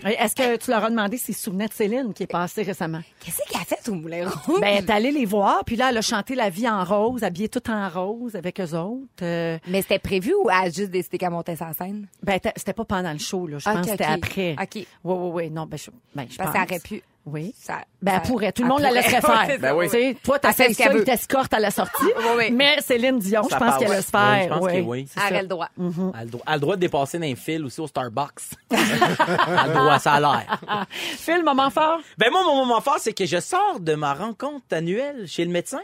[0.05, 3.01] Est-ce que tu leur as demandé s'ils se souvenaient de Céline qui est passée récemment?
[3.21, 4.61] Qu'est-ce qu'elle a fait au Moulin Rouge?
[4.61, 7.23] Ben, elle est allée les voir, puis là, elle a chanté La vie en rose,
[7.23, 9.07] habillée tout en rose avec eux autres.
[9.23, 12.07] Euh, mais c'était prévu ou elle a juste décidé qu'elle montait sa scène?
[12.23, 13.59] ben, c'était pas pendant le show, là.
[13.59, 14.53] Je pense que c'était après.
[14.61, 14.75] OK.
[14.75, 15.51] Oui, oui, oui.
[15.51, 16.67] Non, ben, je, ben, je Parce pense.
[16.67, 17.03] qu'elle aurait pu.
[17.25, 17.55] Oui.
[17.57, 18.53] Ça, Ben, ça- elle pourrait.
[18.53, 19.59] Tout le monde la laisserait faire.
[19.61, 19.87] Ben oui.
[19.87, 21.01] Tu sais, toi, t'as fait fait ce qu'elle ça, veut.
[21.01, 22.03] il t'escorte à la sortie.
[22.17, 22.51] Oui, oui.
[22.51, 24.43] Mais Céline Dion, je pense qu'elle laisse faire.
[24.45, 24.81] je pense oui.
[24.81, 25.09] oui.
[25.09, 25.31] C'est Elle ça.
[25.33, 25.69] aurait le droit.
[25.79, 27.87] Elle a le droit- elle a le droit de dépasser dans un fil aussi au
[27.87, 28.41] Starbucks.
[28.71, 30.61] elle a le droit, ça a l'air.
[30.91, 32.01] Phil, moment fort?
[32.19, 35.51] Ben moi, mon moment fort, c'est que je sors de ma rencontre annuelle chez le
[35.53, 35.81] médecin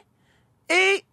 [0.68, 1.04] et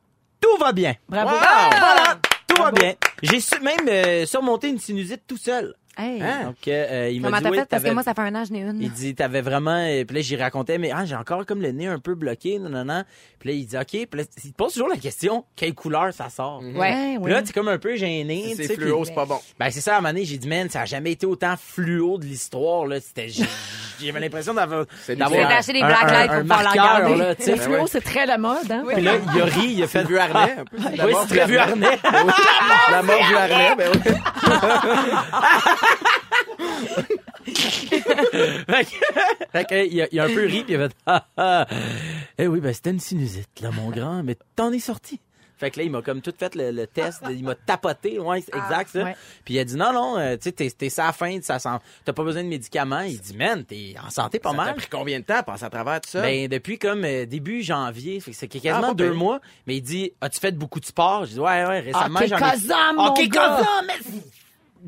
[0.41, 0.95] tout va bien.
[1.07, 1.29] Bravo.
[1.31, 1.37] Wow!
[1.39, 2.15] Voilà,
[2.47, 2.93] tout va bien.
[3.21, 5.75] J'ai su- même euh, surmonté une sinusite tout seul.
[5.97, 6.21] Hey.
[6.21, 6.43] Hein?
[6.45, 7.65] Donc, euh, il m'a Comment dit, t'as oui, fait?
[7.65, 8.81] Parce que t'avais- moi, ça fait un an, je n'ai une.
[8.81, 9.77] Il dit, t'avais vraiment.
[9.77, 12.59] euh, Puis là, j'y racontais, mais ah, j'ai encore comme le nez un peu bloqué,
[12.59, 13.03] non, non, non.
[13.39, 13.85] Puis là, il dit, OK.
[13.87, 16.61] Puis là, il te pose toujours la question, quelle couleur ça sort?
[16.61, 16.75] Ouais.
[16.75, 18.53] Ouais, Puis là, t'es comme un peu gêné.
[18.55, 19.39] C'est fluo, puis- c'est pas bon.
[19.59, 21.55] Ben, c'est ça, à un moment donné, j'ai dit, man, ça a jamais été autant
[21.57, 22.99] fluo de l'histoire, là.
[22.99, 23.45] C'était, j'ai-
[24.01, 27.15] j'avais l'impression d'avoir, C'est d'avoir acheté des black lights pour marqueur, regarder.
[27.15, 27.51] là, tu sais.
[27.55, 28.83] Le fluo, c'est très la mode, hein?
[28.93, 30.77] Puis là, il a ri, il a fait Fait vu harnais, un peu.
[30.77, 31.97] Oui, c'est très vu harnais.
[32.91, 34.11] La mort du harnais, ben oui.
[37.45, 40.95] fait que, fait que, il, a, il a un peu ri, puis il a fait
[41.05, 41.67] ah, ah.
[42.37, 45.19] Eh oui, ben c'était une sinusite, là, mon grand, mais t'en es sorti.
[45.57, 48.41] Fait que là, il m'a comme tout fait le, le test, il m'a tapoté, ouais,
[48.41, 49.03] c'est exact ça.
[49.05, 49.15] ouais.
[49.45, 51.69] Puis il a dit non, non, euh, tu sais, t'es, ça la fin, ça sent,
[52.03, 52.99] t'as pas besoin de médicaments.
[53.01, 54.75] Il dit, man, t'es en santé pas Ça t'a mal.
[54.75, 56.21] pris combien de temps à passer à travers tout ça?
[56.23, 59.81] Ben, depuis comme euh, début janvier, fait que c'est quasiment Ah, deux mois, mais il
[59.81, 61.23] dit, as-tu fait beaucoup de sport?
[61.23, 62.39] J'ai dit, ouais, ouais, récemment, j'en ai...
[62.41, 63.59] Kazam, mon Ok, gars!
[63.61, 64.19] Kazam, mais-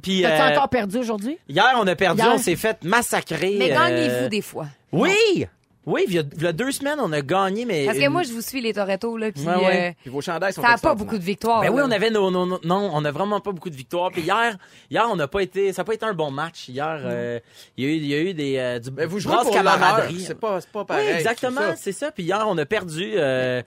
[0.02, 1.38] Puis, T'as-tu euh, encore perdu aujourd'hui?
[1.50, 2.32] hier, on a perdu, Hier?
[2.34, 3.56] on s'est fait massacrer.
[3.58, 4.68] Mais euh, gagnez-vous des fois.
[4.92, 5.48] Oui!
[5.86, 7.86] Oui, il y, a, il y a deux semaines, on a gagné, mais...
[7.86, 9.90] Parce que une- moi, je vous suis les Toretto, là, puis Ouais, ouais.
[9.92, 11.06] euh, Puis vos chandails sont ça n'a pas extraordinaires.
[11.06, 11.62] beaucoup de victoires.
[11.62, 11.86] Ben oui, là.
[11.88, 14.12] on avait nos, nos- nos- non, on a vraiment pas beaucoup de victoires.
[14.12, 14.58] Puis hier,
[14.92, 16.68] hier, on n'a pas été, ça n'a pas été un bon match.
[16.68, 17.40] Hier, euh,
[17.78, 19.46] il y a eu, il y a eu des, euh, du Mais vous jouez pour
[19.46, 19.64] l'honneur.
[19.64, 20.20] camaraderie.
[20.20, 21.08] C'est pas, c'est pas Oui, pareil.
[21.10, 21.76] exactement, c'est ça.
[21.78, 22.12] c'est ça.
[22.12, 23.14] Puis hier, on a perdu.
[23.16, 23.62] euh,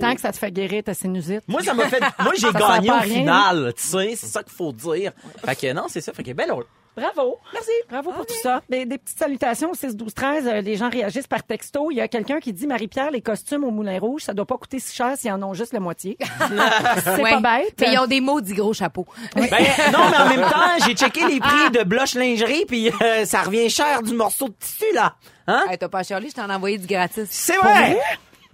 [0.00, 1.42] Tant que ça te fait guérir ta sinusite.
[1.48, 2.00] Moi, ça m'a fait.
[2.20, 3.72] Moi, j'ai Ça sert gagné pas au final.
[3.76, 5.12] Tu sais, c'est ça qu'il faut dire.
[5.44, 6.12] Fait que non, c'est ça.
[6.12, 6.66] Fait que ben heureux.
[6.94, 7.38] Bravo.
[7.54, 7.70] Merci.
[7.88, 8.60] Bravo pour tout ça.
[8.68, 11.90] Des, des petites salutations au 6 12 13 euh, les gens réagissent par texto.
[11.90, 14.58] Il y a quelqu'un qui dit Marie-Pierre, les costumes au Moulin Rouge, ça doit pas
[14.58, 16.18] coûter si cher s'ils en ont juste la moitié.
[17.04, 17.30] c'est Ouais.
[17.30, 17.74] pas bête.
[17.80, 19.06] Mais ils ont des maudits gros chapeaux.
[19.34, 19.42] Ben
[19.92, 23.40] non, mais en même temps, j'ai checké les prix de blush lingerie, puis euh, ça
[23.40, 25.14] revient cher du morceau de tissu là.
[25.46, 25.64] Hein?
[25.70, 27.26] Hey, T'as pas chialé, je t'en ai envoyé du gratis.
[27.30, 27.98] C'est vrai?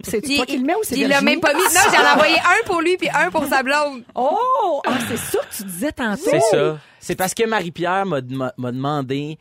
[0.01, 1.59] C'est toi qui le mets ou c'est Il l'a même pas mis.
[1.59, 4.03] Non, j'en ai envoyé un pour lui puis un pour sa blonde.
[4.15, 4.81] Oh!
[4.85, 6.21] Ah, c'est ça que tu disais tantôt.
[6.23, 6.77] C'est ça.
[6.99, 9.37] C'est parce que Marie-Pierre m'a m'a- m'a demandé.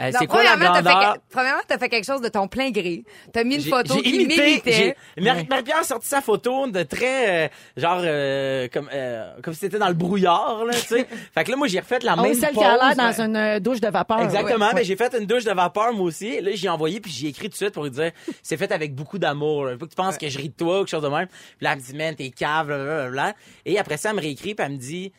[0.00, 1.12] Euh, c'est quoi la premièrement, t'as grandeur?
[1.14, 3.04] fait Premièrement, t'as fait quelque chose de ton plein gré.
[3.32, 4.72] T'as mis une photo qui imité, m'imitait.
[5.16, 9.54] j'ai- Marie- Marie-Pierre a sorti sa photo de très, euh, genre, euh, comme, euh, comme
[9.54, 11.06] si c'était dans le brouillard, là, tu sais.
[11.34, 12.62] fait que là, moi, j'ai refait la Oh, même celle pose.
[12.64, 14.20] qui a l'air dans une douche de vapeur.
[14.22, 14.72] Exactement, Ouais.
[14.76, 16.40] mais j'ai fait une douche de vapeur moi aussi.
[16.40, 18.10] Là, j'ai envoyé puis j'ai écrit tout de suite pour lui dire
[18.42, 19.64] c'est fait avec beaucoup d'amour.
[19.66, 19.72] là.
[19.78, 21.26] Faut que tu penses que je ris de toi ou quelque chose de même.
[21.26, 23.34] Puis là, elle me dit man, t'es cave, blablabla.
[23.66, 25.12] Et après ça, elle me réécrit puis elle me dit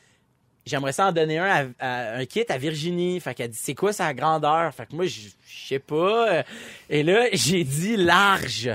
[0.66, 3.20] j'aimerais ça en donner un à, à- un kit à Virginie.
[3.20, 4.74] Fait qu'elle dit c'est quoi sa grandeur?
[4.74, 6.44] Fait que moi je je sais pas.
[6.90, 8.70] Et là, j'ai dit large.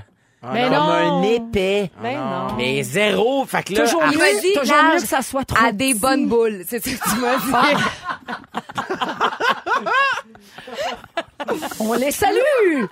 [0.53, 0.91] Mais comme non.
[0.91, 1.91] un épais.
[2.01, 2.55] Ben non.
[2.57, 3.45] Mais zéro.
[3.47, 5.91] Fait que là, Toujours mieux, dit toujours large mieux que ça soit trop à des
[5.93, 6.01] petit.
[6.01, 6.63] bonnes boules.
[6.69, 7.39] C'est ce que tu m'as
[7.75, 7.83] dit.
[11.81, 12.85] On les salue!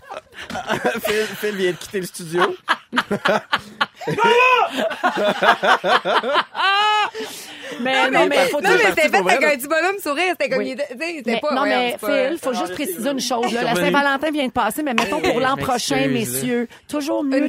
[1.04, 2.56] Phil, Phil vient de quitter le studio.
[7.80, 9.48] Mais non, mais faut non, dire- mais c'était fait avec là.
[9.52, 10.24] un petit bonhomme sourire.
[10.30, 10.76] C'était comme, Oui.
[10.76, 11.54] il était- pas.
[11.54, 13.52] non, mais Phil, faut juste préciser une chose.
[13.52, 13.62] Là.
[13.64, 13.74] La.
[13.74, 17.46] Saint-Valentin vient de passer, mais mettons pour l'an je prochain, messieurs, toujours mieux,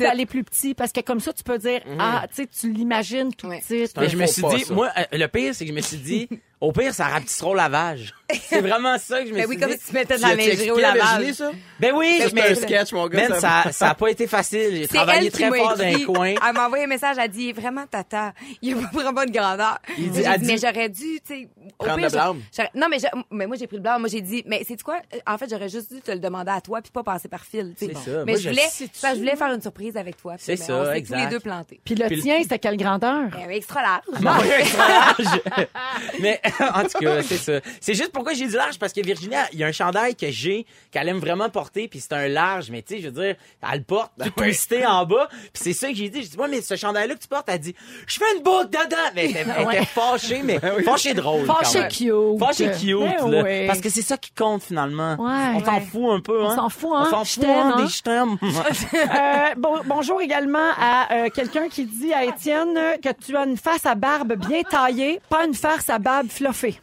[0.00, 3.32] d'aller plus petit parce que comme ça, tu peux dire, ah, tu sais, tu l'imagines
[3.34, 3.86] tout petit.
[3.98, 6.28] Mais je me suis dit, moi, euh, le pire, c'est que je me suis dit,
[6.60, 8.14] au pire, ça rapetissera au lavage.
[8.48, 9.78] C'est vraiment ça que je me Ben suis oui, comme dit.
[9.78, 11.32] si tu mettais de la lingerie au lavage?
[11.34, 11.50] Ça?
[11.78, 13.28] Ben oui, Ça, mais un sketch, mon gars.
[13.28, 14.70] Man, ça- ça, a pas été facile.
[14.72, 16.34] J'ai C'est travaillé très fort les coins.
[16.34, 19.30] Elle m'a envoyé un message, elle dit vraiment tata, il y a pas vraiment de
[19.30, 19.78] grandeur.
[19.96, 22.40] Il dit- dit, dit- mais j'aurais dû, tu sais, Prendre pire, le blâme.
[22.74, 25.00] Non mais je- mais moi j'ai pris le blanc, moi j'ai dit mais c'est quoi?
[25.26, 27.74] En fait, j'aurais juste dû te le demander à toi puis pas passer par fil.
[27.76, 28.24] C'est ça.
[28.24, 30.34] Mais Moi, je voulais ça, je voulais faire une surprise avec toi.
[30.38, 31.18] C'est ben, ça, on s'est tous exact.
[31.24, 31.80] les deux plantés.
[31.84, 33.28] Puis le tien, c'était quelle grandeur?
[33.36, 34.02] Euh, extra large.
[34.42, 35.40] Oui, extra large.
[36.20, 36.40] Mais
[36.74, 37.60] en tout cas, c'est ça.
[37.80, 40.30] C'est juste pourquoi j'ai dit large parce que Virginie, il y a un chandail que
[40.30, 42.70] j'ai qu'elle aime vraiment porter puis c'est un large.
[42.70, 43.36] Mais tu sais, je veux dire,
[43.70, 45.28] elle le porte tout twisté en bas.
[45.30, 46.22] Puis c'est ça que j'ai dit.
[46.22, 47.74] J'ai dit, ouais, mais ce chandail-là que tu portes, elle dit,
[48.06, 48.96] je fais une boucle dedans.
[49.14, 49.76] Mais elle, était- elle Ouais.
[49.76, 51.46] était fâchée, mais fâchée drôle.
[51.46, 51.88] quand Fâché même.
[51.90, 52.38] cute.
[52.38, 53.42] Fâché cute, Ben là.
[53.44, 53.66] oui.
[53.66, 55.16] Parce que c'est ça qui compte finalement.
[55.18, 55.54] Ouais.
[55.56, 55.80] on s'en Ouais.
[55.80, 56.54] fout un peu, On hein.
[56.56, 57.04] s'en fout, hein.
[57.06, 57.82] On s'en Je fout, t'aime, hein, hein.
[57.82, 58.36] des je t'aime.
[58.94, 63.56] Euh, bon- bonjour également à euh, quelqu'un qui dit à Étienne que tu as une
[63.56, 66.28] face à barbe bien taillée, pas une face à barbe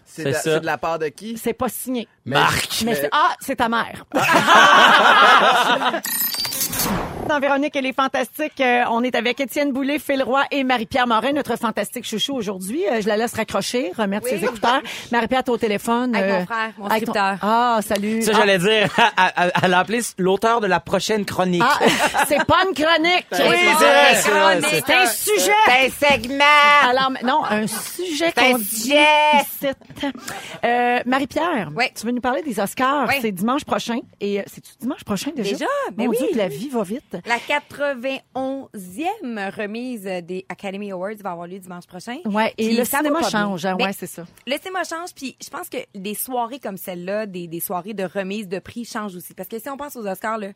[0.06, 0.40] C'est de, ça.
[0.40, 1.38] c'est de la part de qui?
[1.38, 2.08] C'est pas signé.
[2.26, 2.84] Marc.
[2.86, 4.06] Mais c'est, ah, c'est ta mère.
[7.30, 8.60] Dans Véronique, elle est fantastique.
[8.60, 12.84] Euh, on est avec Étienne Boulay, Phil Roy et Marie-Pierre Morin, notre fantastique chouchou aujourd'hui.
[12.92, 14.82] Euh, je la laisse raccrocher, remettre ses écouteurs.
[15.12, 16.14] Marie-Pierre, t'es au téléphone.
[16.16, 17.38] Avec euh, mon frère, mon ton- scripteur.
[17.42, 18.22] Ah, salut.
[18.22, 18.88] Ça, Ah, j'allais dire,
[19.64, 21.64] elle, a appelé l'auteur de la prochaine chronique.
[21.66, 23.26] ah, c'est pas une chronique.
[23.32, 23.38] Oui,
[24.20, 25.52] c'est vrai, c'est un sujet.
[25.66, 26.44] C'est un segment.
[26.90, 28.94] Alors, non, un sujet qu'on dit.
[30.66, 31.86] Euh, Marie-Pierre, Oui.
[31.98, 33.06] tu veux nous parler des Oscars?
[33.08, 33.16] Oui.
[33.22, 34.00] C'est dimanche prochain.
[34.20, 35.52] Et euh, c'est dimanche prochain déjà?
[35.52, 35.66] Déjà?
[35.94, 36.18] Ben Mon oui.
[36.18, 37.18] Dieu, que la vie va vite.
[37.26, 37.38] La
[38.36, 42.18] 91e remise des Academy Awards va avoir lieu dimanche prochain.
[42.26, 43.66] Ouais, et Puis le cinéma change.
[43.66, 44.26] hein, ouais, c'est ça.
[44.48, 48.04] Le cinéma change, puis je pense que des soirées comme celle-là, des, des soirées de
[48.04, 49.34] remise de prix changent aussi.
[49.34, 50.50] Parce que si on pense aux Oscars, là,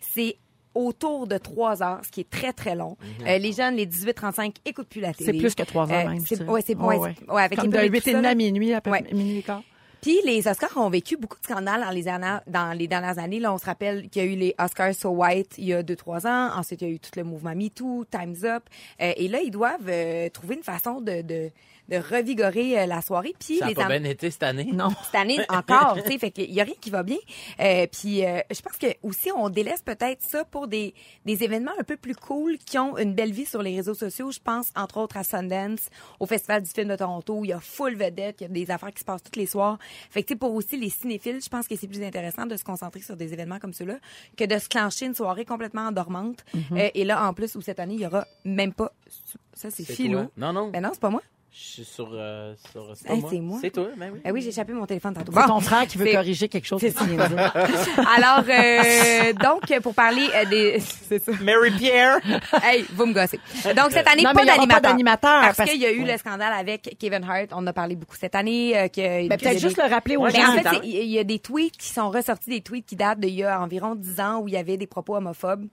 [0.00, 0.36] c'est
[0.74, 2.96] autour de trois heures, ce qui est très, très long.
[3.26, 5.32] Euh, les jeunes, les 18-35, écoutent plus la télé.
[5.32, 6.20] C'est plus que trois heures Euh, même.
[6.26, 6.44] c'est- ça.
[6.44, 8.34] ouais, c'est ouais, c'est- ouais, avec Comme les de publics, 8 et demi à là.
[8.34, 9.04] minuit, à peu Ouais.
[9.12, 9.62] minuit et quart.
[10.02, 13.38] Puis les Oscars ont vécu beaucoup de scandales dans les, dernières- dans les dernières années.
[13.38, 15.84] Là, on se rappelle qu'il y a eu les Oscars So White il y a
[15.84, 16.50] deux, trois ans.
[16.56, 18.64] Ensuite, il y a eu tout le mouvement MeToo, Time's Up.
[19.00, 21.50] Euh, et là, ils doivent euh, trouver une façon de, de,
[21.88, 23.34] de revigorer euh, la soirée.
[23.38, 24.70] Puis Ça a les pas am- bien été cette année?
[24.72, 24.88] Non.
[25.04, 27.16] cette année encore, tu sais, fait qu'il y a rien qui va bien.
[27.60, 31.72] Euh, puis euh, je pense que aussi on délaisse peut-être ça pour des des événements
[31.78, 34.30] un peu plus cool qui ont une belle vie sur les réseaux sociaux.
[34.30, 35.88] Je pense entre autres à Sundance,
[36.20, 38.48] au Festival du film de Toronto, où il y a full vedette, il y a
[38.48, 39.78] des affaires qui se passent tous les soirs.
[40.10, 42.56] Fait que tu sais pour aussi les cinéphiles, je pense que c'est plus intéressant de
[42.56, 43.96] se concentrer sur des événements comme ceux-là
[44.36, 46.44] que de se clencher une soirée complètement endormante.
[46.72, 48.92] Euh, et là en plus où cette année il y aura même pas
[49.52, 50.20] ça c'est philo.
[50.22, 50.30] toi.
[50.36, 50.68] Non, non.
[50.70, 51.22] Ben non, c'est pas moi.
[51.54, 52.08] Je suis sur.
[52.14, 53.58] euh, sur c'est Hey, moi.
[53.60, 53.66] c'est.
[53.66, 54.20] C'est toi, ben oui.
[54.24, 55.32] Ben oui, j'ai échappé mon téléphone tantôt.
[55.34, 55.46] C'est Bon.
[55.46, 56.94] ton frère qui veut C'est- corriger quelque chose dire.
[58.16, 60.80] Alors, euh, donc, pour parler euh, des...
[61.08, 61.32] C'est ça.
[61.42, 62.20] Mary Pierre.
[62.62, 63.38] Hey, vous me gossez.
[63.76, 65.42] Donc, cette année, Non, pas d'animateur.
[65.42, 66.12] Parce, parce- qu'il y a eu Ouais.
[66.12, 67.48] le scandale avec Kevin Hart.
[67.52, 68.76] On en a parlé beaucoup cette année.
[68.78, 70.48] euh, que, Ben, Peut-être juste des- le rappeler aux Mais gens.
[70.54, 73.20] en fait, c'est- il y a des tweets qui sont ressortis, des tweets qui datent
[73.20, 75.66] d'il y a environ 10 ans où il y avait des propos homophobes.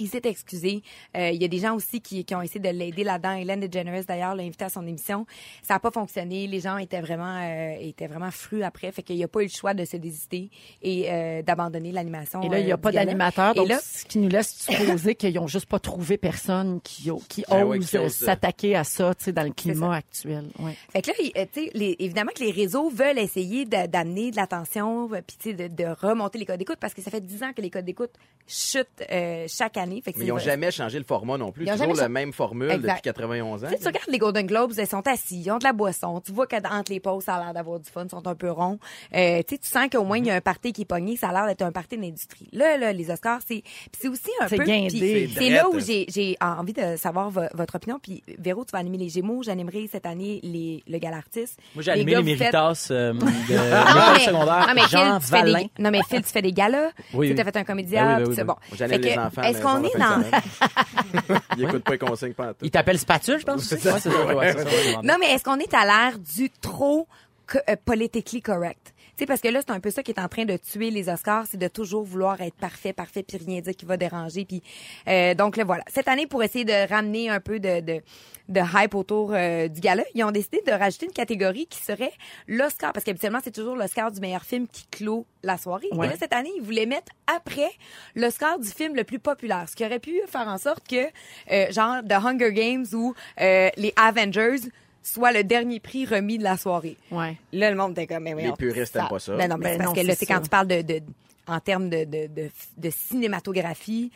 [0.00, 0.82] Il s'est excusé.
[1.16, 3.32] Euh, il y a des gens aussi qui, qui ont essayé de l'aider là-dedans.
[3.32, 5.26] Hélène DeGeneres, d'ailleurs, l'a invité à son émission.
[5.62, 6.46] Ça n'a pas fonctionné.
[6.46, 8.90] Les gens étaient vraiment, euh, étaient vraiment frus après.
[8.92, 10.50] Fait qu'il n'y a pas eu le choix de se désister
[10.82, 12.42] et euh, d'abandonner l'animation.
[12.42, 15.14] Et là, il n'y a euh, pas d'animateur, donc là, ce qui nous laisse supposer
[15.14, 17.10] qu'ils n'ont juste pas trouvé personne qui,
[17.48, 20.46] Ah ose ouais, s'attaquer à ça, tu sais, dans le climat actuel.
[20.58, 20.76] Ouais.
[20.90, 25.36] Fait que là, tu sais, évidemment que les réseaux veulent essayer d'amener de l'attention, puis
[25.38, 27.62] tu sais, de, de remonter les codes d'écoute, parce que ça fait 10 ans que
[27.62, 28.12] les codes d'écoute
[28.46, 29.89] chutent euh, chaque année.
[29.96, 31.64] Fait que Mais c'est ils n'ont jamais changé le format non plus.
[31.66, 32.92] Ils toujours la cha- même formule Exact.
[32.92, 33.66] depuis 91 ans.
[33.68, 36.20] Tu sais, tu regardes les Golden Globes, ils sont assis, ils ont de la boisson.
[36.20, 38.50] Tu vois qu'entre les pauses, ça a l'air d'avoir du fun, ils sont un peu
[38.50, 38.78] ronds.
[39.14, 41.16] Euh, tu sais, tu sens qu'au moins, il y a un party qui est pogné,
[41.16, 42.48] ça a l'air d'être un party d'industrie.
[42.52, 44.64] Là, là, les Oscars, c'est puis c'est aussi un C'est peu...
[44.66, 47.98] C'est C'est là où j'ai j'ai envie de savoir vo- votre opinion.
[48.02, 49.42] Puis Véro, tu vas animer les Gémeaux.
[49.42, 51.58] J'animerai cette année les, le Gala Artiste.
[51.74, 53.20] Moi, j'ai animé les faites- Méritas euh, de
[53.56, 54.66] Ah, mais- secondaire.
[54.68, 55.66] non, mais Phil, Jean tu fais des- Valin.
[55.78, 56.90] non, mais Phil, tu fais des galas.
[57.14, 57.40] Oui, tu oui.
[57.40, 58.18] as fait un comédien.
[58.18, 58.54] Ben oui, ben bon.
[58.76, 59.42] J'anime les enfants.
[59.42, 61.38] Est-ce qu'on est dans...
[61.56, 62.52] Ils écoutent pas les consignes pas.
[62.62, 63.70] Il t'appelle Spatule, je pense.
[63.72, 63.94] Ouais, c'est ça.
[63.94, 67.06] ouais, c'est ça, ouais, Non, mais est-ce qu'on est à l'ère du trop
[67.54, 68.94] euh, politically correct?
[69.20, 71.10] Sais, parce que là, c'est un peu ça qui est en train de tuer les
[71.10, 74.46] Oscars, c'est de toujours vouloir être parfait, parfait, puis rien dire qui va déranger.
[74.46, 74.62] Puis
[75.08, 75.84] euh, donc là, voilà.
[75.88, 78.00] Cette année, pour essayer de ramener un peu de, de,
[78.48, 82.14] de hype autour euh, du gala, ils ont décidé de rajouter une catégorie qui serait
[82.48, 85.88] l'Oscar, parce qu'habituellement, c'est toujours l'Oscar du meilleur film qui clôt la soirée.
[85.92, 86.06] Ouais.
[86.06, 87.72] Et là, cette année, ils voulaient mettre après
[88.14, 91.04] l'Oscar du film le plus populaire, ce qui aurait pu faire en sorte que,
[91.52, 94.60] euh, genre, The Hunger Games ou euh, les Avengers
[95.02, 96.96] soit le dernier prix remis de la soirée.
[97.10, 97.36] Ouais.
[97.52, 99.36] Là, le monde était comme, mais voyons, puristes aiment pas ça.
[99.36, 101.00] Ben non, mais Ben parce non, que là, c'est quand tu parles de, de
[101.46, 104.10] en termes de, de, de, de cinématographie,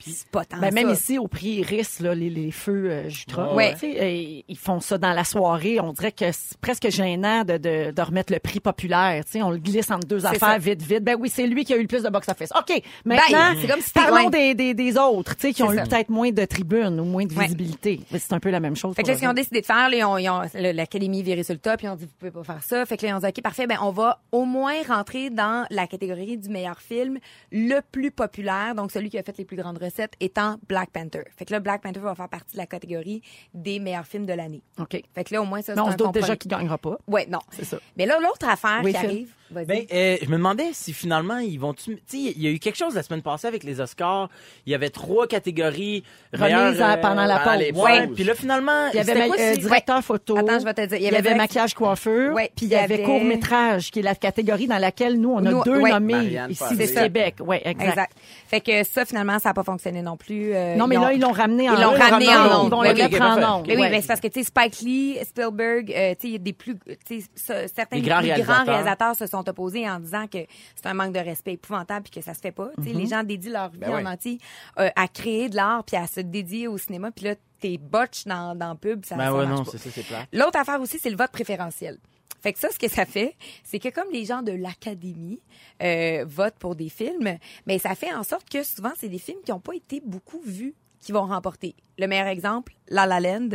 [0.00, 0.92] c'est pas tant Ben, même ça.
[0.94, 3.74] ici, au prix Iris, là, les, les feux euh, Jutra, Ouais.
[3.76, 5.80] sais, euh, ils font ça dans la soirée.
[5.80, 9.24] On dirait que c'est presque gênant de, de, de remettre le prix populaire.
[9.24, 10.58] Tu sais, on le glisse entre deux affaires ça.
[10.58, 11.04] vite, vite.
[11.04, 12.50] Ben oui, c'est lui qui a eu le plus de box-office.
[12.58, 15.72] OK, maintenant, Ben, c'est comme si parlons des, des, des autres, tu sais, qui ont
[15.72, 18.00] eu peut-être moins de tribunes ou moins de visibilité.
[18.10, 18.94] C'est un peu la même chose.
[18.94, 20.72] Fait que là, ce qu'ils ont décidé de faire, là, ils ont, ils ont- le-
[20.72, 22.84] l'Académie viré sur le top, ils ont dit, vous pouvez pas faire ça.
[22.86, 25.66] Fait que là, ils ont dit, OK, parfait, ben, on va au moins rentrer dans
[25.70, 27.18] la catégorie du meilleur film
[27.52, 31.22] le plus populaire, donc celui qui a fait les plus grandes recettes étant Black Panther.
[31.36, 33.22] Fait que là, Black Panther va faire partie de la catégorie
[33.54, 34.62] des meilleurs films de l'année.
[34.78, 35.02] OK.
[35.14, 36.78] Fait que là, au moins, ça, Mais on c'est se un doute déjà qu'il gagnera
[36.78, 36.98] pas.
[37.06, 37.40] Ouais, non.
[37.50, 37.78] C'est ça.
[37.96, 39.06] Mais là, l'autre affaire Oui, qui Phil.
[39.08, 39.34] arrive.
[39.50, 41.72] Ben, euh, je me demandais si finalement ils vont.
[41.74, 44.28] Tu sais, il y a eu quelque chose la semaine passée avec les Oscars.
[44.66, 46.02] Il y avait trois catégories.
[46.32, 47.82] Remises meilleures, à- pendant la pendant pause.
[47.82, 48.06] Ouais.
[48.08, 50.36] Puis là, finalement, Il y avait quoi, euh, directeur photo?
[50.36, 50.98] Attends, je vais te dire.
[50.98, 52.32] Il y avait, maquillage coiffure.
[52.34, 55.38] Ouais, puis il y avait, court métrage, qui est la catégorie dans laquelle nous on
[55.44, 55.90] a Nous, deux ouais.
[55.90, 56.86] nommés Marianne ici du.
[56.92, 57.36] Québec.
[57.40, 57.88] Ouais, exact.
[57.88, 58.12] Exact.
[58.48, 60.54] Fait que ça, finalement, ça n'a pas fonctionné non plus.
[60.54, 62.64] Euh, Non, mais là ils l'ont ramené en Ils l'ont ramené en.
[62.66, 65.92] Ils vont le mettre en oui, mais c'est parce que, tu sais, Spike Lee, Spielberg,
[65.92, 68.20] euh, tu sais, il y a des plus, tu sais, ça- certains des grands
[68.64, 70.38] réalisateurs se sont sont opposés en disant que
[70.74, 72.70] c'est un manque de respect épouvantable puis que ça se fait pas.
[72.78, 74.02] Les gens dédient leur vie Ben ouais.
[74.02, 74.38] en entier
[74.78, 77.10] euh, à créer de l'art puis à se dédier au cinéma.
[77.10, 79.04] Puis là, t'es botch dans, dans le pub.
[79.04, 79.70] Ça, Ben ça ouais, marche non, pas.
[79.72, 80.26] c'est ça, c'est plat.
[80.32, 81.98] L'autre affaire aussi, c'est le vote préférentiel.
[82.40, 85.40] Fait que ça, ce que ça fait, c'est que comme les gens de l'académie
[85.82, 89.40] euh, votent pour des films, mais ça fait en sorte que souvent, c'est des films
[89.44, 91.74] qui n'ont pas été beaucoup vus qui vont remporter.
[91.98, 93.48] Le meilleur exemple, La La Land,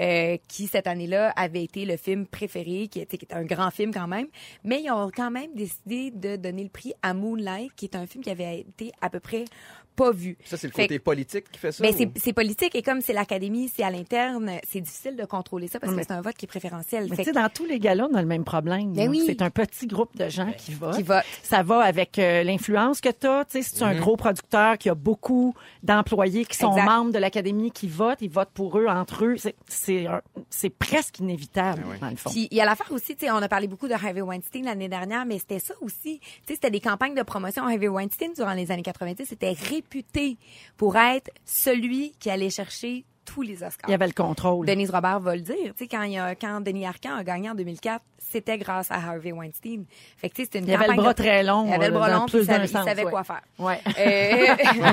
[0.00, 3.70] euh, qui cette année-là avait été le film préféré, qui était, qui était un grand
[3.70, 4.26] film quand même,
[4.64, 8.06] mais ils ont quand même décidé de donner le prix à Moonlight, qui est un
[8.06, 9.44] film qui avait été à peu près
[9.96, 10.36] pas vu.
[10.44, 11.84] Ça, c'est le Fait côté politique qui fait ça?
[11.84, 15.24] mais ou- c'est, c'est politique et comme c'est l'académie, c'est à l'interne, c'est difficile de
[15.24, 17.06] contrôler ça parce que c'est un vote qui est préférentiel.
[17.08, 18.92] Mais tu sais, dans tous les galas, on a le même problème.
[18.92, 19.22] Ben oui.
[19.24, 20.96] C'est un petit groupe de gens qui votent.
[20.96, 21.22] Qui votent.
[21.44, 23.44] Ça va avec euh, l'influence que tu as.
[23.44, 25.54] Tu sais, si tu es un gros producteur qui a beaucoup
[25.84, 26.86] d'employés qui sont Exact.
[26.86, 29.36] membres de l'académie qui votent, ils votent pour eux, entre eux.
[29.68, 30.06] C'est-
[30.78, 32.30] presque inévitable, dans le fond.
[32.30, 34.64] Puis il y a l'affaire aussi, tu sais, on a parlé beaucoup de Harvey Weinstein
[34.64, 36.20] l'année dernière, mais c'était ça aussi.
[36.20, 37.64] Tu sais, c'était des campagnes de promotion.
[37.66, 40.36] Harvey Weinstein, durant les années 90, c'était réputé
[40.76, 43.88] pour être celui qui allait chercher tous les Oscars.
[43.88, 44.66] Il y avait le contrôle.
[44.66, 45.72] Denise Robert va le dire.
[45.76, 48.90] Tu sais, quand, il y a, quand Denis Arcand a gagné en 2004, c'était grâce
[48.90, 49.84] à Harvey Weinstein.
[50.16, 51.66] Fait que, tu sais, c'était une Il y avait le bras de- très long.
[51.68, 53.10] Il avait le bras long, puis il savait, d'un il sens, savait ouais.
[53.10, 53.40] quoi faire.
[53.58, 53.80] Ouais.
[53.98, 54.92] Euh,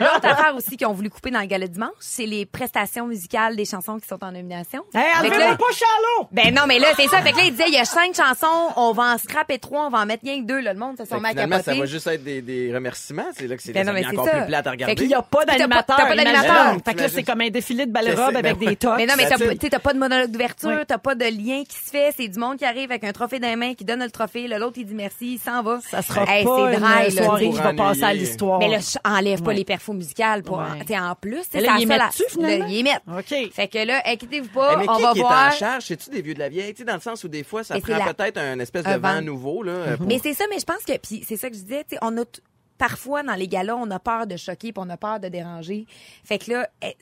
[0.00, 3.56] L'autre affaire aussi qu'ils ont voulu couper dans le gala dimanche, c'est les prestations musicales
[3.56, 4.82] des chansons qui sont en nomination.
[4.94, 6.28] Hey, Fait que enlevez-moi là- pas Charlot!
[6.32, 7.22] ben non, mais là, c'est ça.
[7.22, 9.86] Fait que là, il disait, il y a cinq chansons, on va en scraper trois,
[9.86, 10.72] on va en mettre rien que deux, là.
[10.72, 13.26] Le monde se Fait sont que mis à ça va juste être des, des remerciements.
[13.34, 14.30] C'est là que c'est Ben ça encore ça.
[14.38, 14.94] plus plate à Fait regarder.
[14.94, 15.96] Puis il n'y a pas d'animateur.
[15.96, 16.76] t'as pas d'animateur.
[16.84, 18.94] Fait que là, c'est comme un défilé de belle Je robe sais, avec des tops.
[18.96, 22.09] Mais non, mais t'as pas- de monologue d'ouverture, t'as pas de lien qui se fait,
[22.16, 24.46] c'est du monde qui arrive avec un trophée dans les mains, qui donne le trophée,
[24.48, 25.80] l'autre, il dit merci, il s'en va.
[25.82, 28.58] Ça sera Hey, pas c'est une soirée pour qui va passer à l'histoire.
[28.58, 29.54] Mais là, je enlève pas Ouais.
[29.54, 30.84] les perfos musicales pour, Ouais.
[30.86, 32.66] tu en plus, c'est ça ils mettent-tu, finalement?
[32.68, 33.02] ils mettent.
[33.08, 33.52] OK.
[33.52, 35.84] Fait que là, inquiétez-vous Eh, pas, mais on qui, va qui est en charge?
[35.84, 36.72] C'est-tu des vieux de la vieille?
[36.74, 38.84] Tu sais, dans le sens où des fois, ça c'est prend la- peut-être un espèce
[38.84, 39.22] de vent vent.
[39.22, 39.62] nouveau.
[39.62, 41.84] Là, pour- Mais c'est ça, mais je pense que, puis c'est ça que je disais,
[41.88, 42.22] tu sais, on a
[42.80, 45.86] parfois dans les galas, on a peur de choquer, puis on a peur de déranger.
[46.24, 46.96] Fait que là, eh,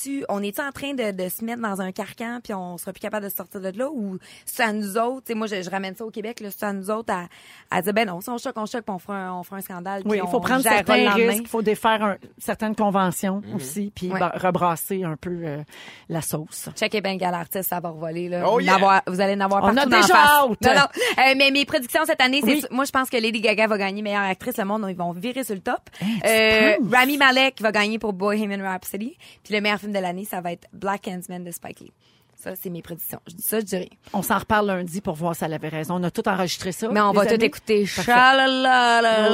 [0.00, 2.92] tu, on est en train de, de se mettre dans un carcan, puis on sera
[2.92, 5.62] plus capable de sortir de là, ou c'est à nous autres, tu sais, moi je,
[5.62, 7.26] je ramène ça au Québec, là, c'est à nous autres à,
[7.70, 9.56] à dire ben non, si on choque, on choque, puis on fera un, on fera
[9.56, 10.02] un scandale.
[10.04, 14.12] Oui, il faut on prendre certains risques, il faut défaire un- certaines conventions aussi, puis
[14.12, 14.20] Ouais.
[14.20, 15.62] bah, rebrasser un peu euh,
[16.08, 16.68] la sauce.
[16.76, 18.28] Check et Bengal Artist, ça va revoler.
[18.28, 18.44] Là.
[18.46, 18.74] Oh vous, yeah!
[18.76, 20.40] avoir- vous allez en avoir On partout a dans la déjà face.
[20.40, 21.24] Non, non.
[21.24, 22.64] Euh, mais mes prédictions cette année, c'est Oui.
[22.70, 24.56] moi je pense que Lady Gaga va gagner meilleure actrice.
[24.58, 25.80] Le monde, ils vont virer sur le top.
[25.98, 26.76] Tu Euh?
[26.92, 29.16] Rami Malek va gagner pour Bohemian Rhapsody.
[29.42, 31.92] Puis le meilleur film de l'année, ça va être Black Handsman de Spike Lee.
[32.38, 33.18] Ça, c'est mes prédictions.
[33.26, 33.88] Je dis ça, je dirais.
[34.12, 35.94] On s'en reparle lundi pour voir si elle avait raison.
[35.98, 36.88] On a tout enregistré ça.
[36.90, 37.86] Mais on va tout écouter.
[37.86, 39.30] Chalalala.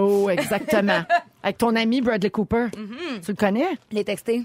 [0.00, 1.02] Oh, exactement.
[1.42, 2.66] Avec ton ami Bradley Cooper.
[3.24, 3.76] Tu le connais?
[3.90, 4.44] Les textés.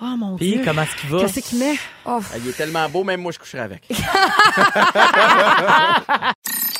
[0.00, 0.62] Oh mon Puis, Dieu.
[0.64, 1.20] comment est-ce qu'il va?
[1.20, 1.76] Qu'est-ce qu'il met?
[2.04, 3.88] Oh, Ah, Il est tellement beau, même moi, je coucherais avec.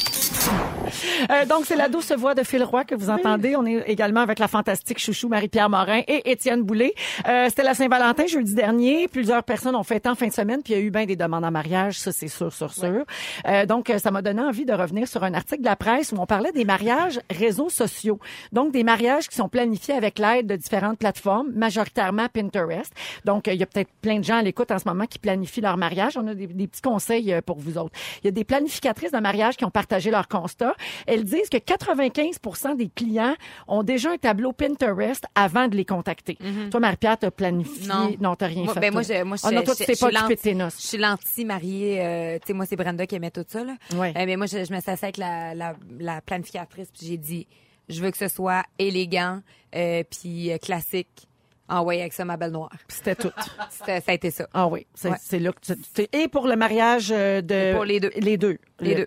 [1.30, 3.56] Euh, donc, c'est la douce voix de Phil Roy que vous entendez.
[3.56, 6.94] On est également avec la fantastique chouchou Marie-Pierre Morin et Étienne Boulay.
[7.28, 9.08] Euh, C'était la Saint-Valentin jeudi dernier.
[9.08, 11.16] Plusieurs personnes ont fêté en fin de semaine, puis il y a eu bien des
[11.16, 13.04] demandes en mariage, ça c'est sûr, sûr, sûr.
[13.46, 16.16] Euh, donc, ça m'a donné envie de revenir sur un article de la presse où
[16.18, 18.18] on parlait des mariages réseaux sociaux.
[18.52, 22.92] Donc, des mariages qui sont planifiés avec l'aide de différentes plateformes, majoritairement Pinterest.
[23.24, 25.18] Donc, euh, il y a peut-être plein de gens à l'écoute en ce moment qui
[25.18, 26.16] planifient leur mariage.
[26.16, 27.92] On a des, des petits conseils euh, pour vous autres.
[28.22, 30.74] Il y a des planificatrices de mariage qui ont partagé leur constat.
[31.06, 33.34] Elles disent que 95% des clients
[33.68, 36.36] ont déjà un tableau Pinterest avant de les contacter.
[36.70, 37.86] Toi, Marie-Pierre, t'as planifié?
[37.88, 38.14] Non.
[38.20, 38.80] Non, t'as rien Moi, fait.
[38.80, 40.56] ben, moi, je, moi, je, non, toi, je- tu pas suis occupé de tes lenti-
[40.56, 40.82] noces.
[40.82, 42.00] Je suis l'anti-mariée.
[42.00, 43.76] euh, tu sais, moi, c'est Brenda qui aimait tout ça, là.
[43.94, 44.10] Ouais.
[44.16, 47.16] Euh, mais moi, je, je me suis assise avec la, la, la planificatrice, puis j'ai
[47.16, 47.46] dit,
[47.88, 49.40] je veux que ce soit élégant,
[49.74, 51.28] euh, puis euh, classique.
[51.68, 52.70] Ah ouais, avec ça, ma belle noire.
[52.86, 53.30] Puis C'était tout.
[53.70, 54.46] C'était- ça a été ça.
[54.52, 55.16] Ah oui, c'est Ouais.
[55.20, 56.06] c'est là que tu...
[56.12, 57.54] Et pour le mariage euh, de...
[57.54, 58.10] Et pour les deux.
[58.16, 58.58] Les deux.
[58.80, 59.06] Les Le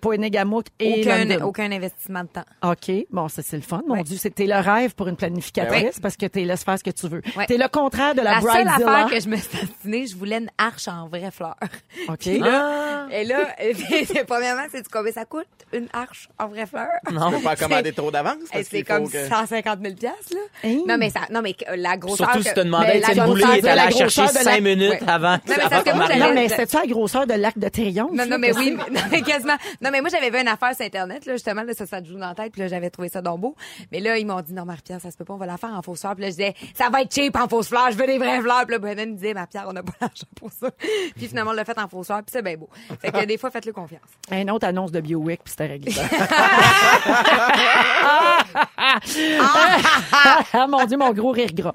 [0.80, 1.44] Et Aucun, London.
[1.46, 2.44] aucun investissement de temps.
[2.64, 2.90] OK.
[3.10, 3.82] Bon, ça, c'est le fun.
[3.86, 4.02] Mon Ouais.
[4.04, 5.90] Dieu, c'était le rêve pour une planificatrice Ouais.
[6.02, 7.20] parce que tu laisses faire ce que tu veux.
[7.36, 7.46] Ouais.
[7.46, 8.88] T'es le contraire de la, La, seule bridezilla.
[8.90, 11.56] affaire que je me suis destinée, je voulais une arche en vraie fleur.
[12.08, 12.18] OK.
[12.20, 13.54] Puis là, et là,
[14.26, 16.88] premièrement, c'est du combien ça coûte, une arche en vraie fleur?
[17.06, 18.36] Tu peux pas commander trop d'avance.
[18.52, 20.40] C'est qu'il faut comme que- 150 000 piastres, là.
[20.62, 20.82] Hey.
[20.86, 22.32] Non, mais ça, non, mais la grosseur.
[22.32, 24.90] Surtout si tu te demandais, Étienne Boulay grosseur est de allé la chercher cinq minutes
[24.90, 25.08] Ouais.
[25.08, 25.36] avant.
[25.46, 28.12] Non, mais mais c'était-tu la grosseur de l'arc de Triomphe?
[28.12, 28.76] Non, non, mais oui,
[29.24, 29.56] quasiment.
[29.82, 32.06] Non, mais moi, j'avais vu une affaire sur Internet, là, justement, là, ça, ça te
[32.06, 33.56] joue dans la tête, puis là, j'avais trouvé ça donc beau.
[33.92, 35.72] Mais là, ils m'ont dit, non, Marie-Pierre, ça se peut pas, on va la faire
[35.74, 36.14] en fausse fleur.
[36.14, 38.40] Puis là, je disais, ça va être cheap en fausse fleur, je veux des vraies
[38.40, 38.62] fleurs.
[38.64, 40.70] Puis là, Brennan me disait, Marie-Pierre, on n'a pas l'argent pour ça.
[41.16, 42.68] puis finalement, on l'a fait en fausse fleur, puis c'est bien beau.
[43.00, 44.00] Fait que des fois, faites-le confiance.
[44.30, 45.92] Un autre annonce de Biowick, puis c'était réglé.
[50.52, 51.72] ah mon Dieu, mon gros rire gras.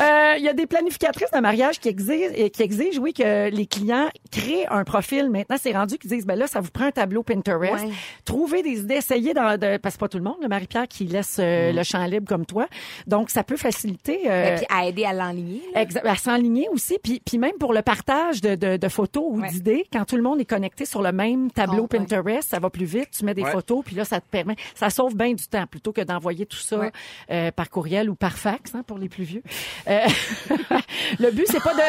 [0.00, 3.66] Euh, Il y a des planificatrices de mariage qui exigent, qui exigent, oui, que les
[3.66, 5.30] clients créent un profil.
[5.30, 7.84] Maintenant, c'est rendu qu'ils disent, ben là, ça vous prend un tableau Pinterest.
[7.84, 7.92] Ouais.
[8.24, 11.04] Trouvez des idées, essayez dans, de, parce que pas tout le monde, le Marie-Pierre, qui
[11.04, 12.66] laisse euh, le champ libre comme toi.
[13.06, 14.22] Donc, ça peut faciliter.
[14.30, 15.62] euh, Et puis à aider à l'enligner.
[15.74, 19.48] à s'enligner aussi, puis, puis même pour le partage de, de, de photos ou Ouais.
[19.48, 21.98] d'idées, quand tout le monde est connecté sur le même tableau Oh, ouais.
[21.98, 23.50] Pinterest, ça va plus vite, tu mets des Ouais.
[23.50, 26.56] photos, puis là, ça te permet, ça sauve bien du temps, plutôt que d'envoyer tout
[26.56, 26.92] ça Ouais.
[27.30, 29.42] euh, par courriel ou par fax, hein, pour les plus vieux.
[29.88, 30.03] Euh,
[31.20, 31.80] le but, c'est pas de...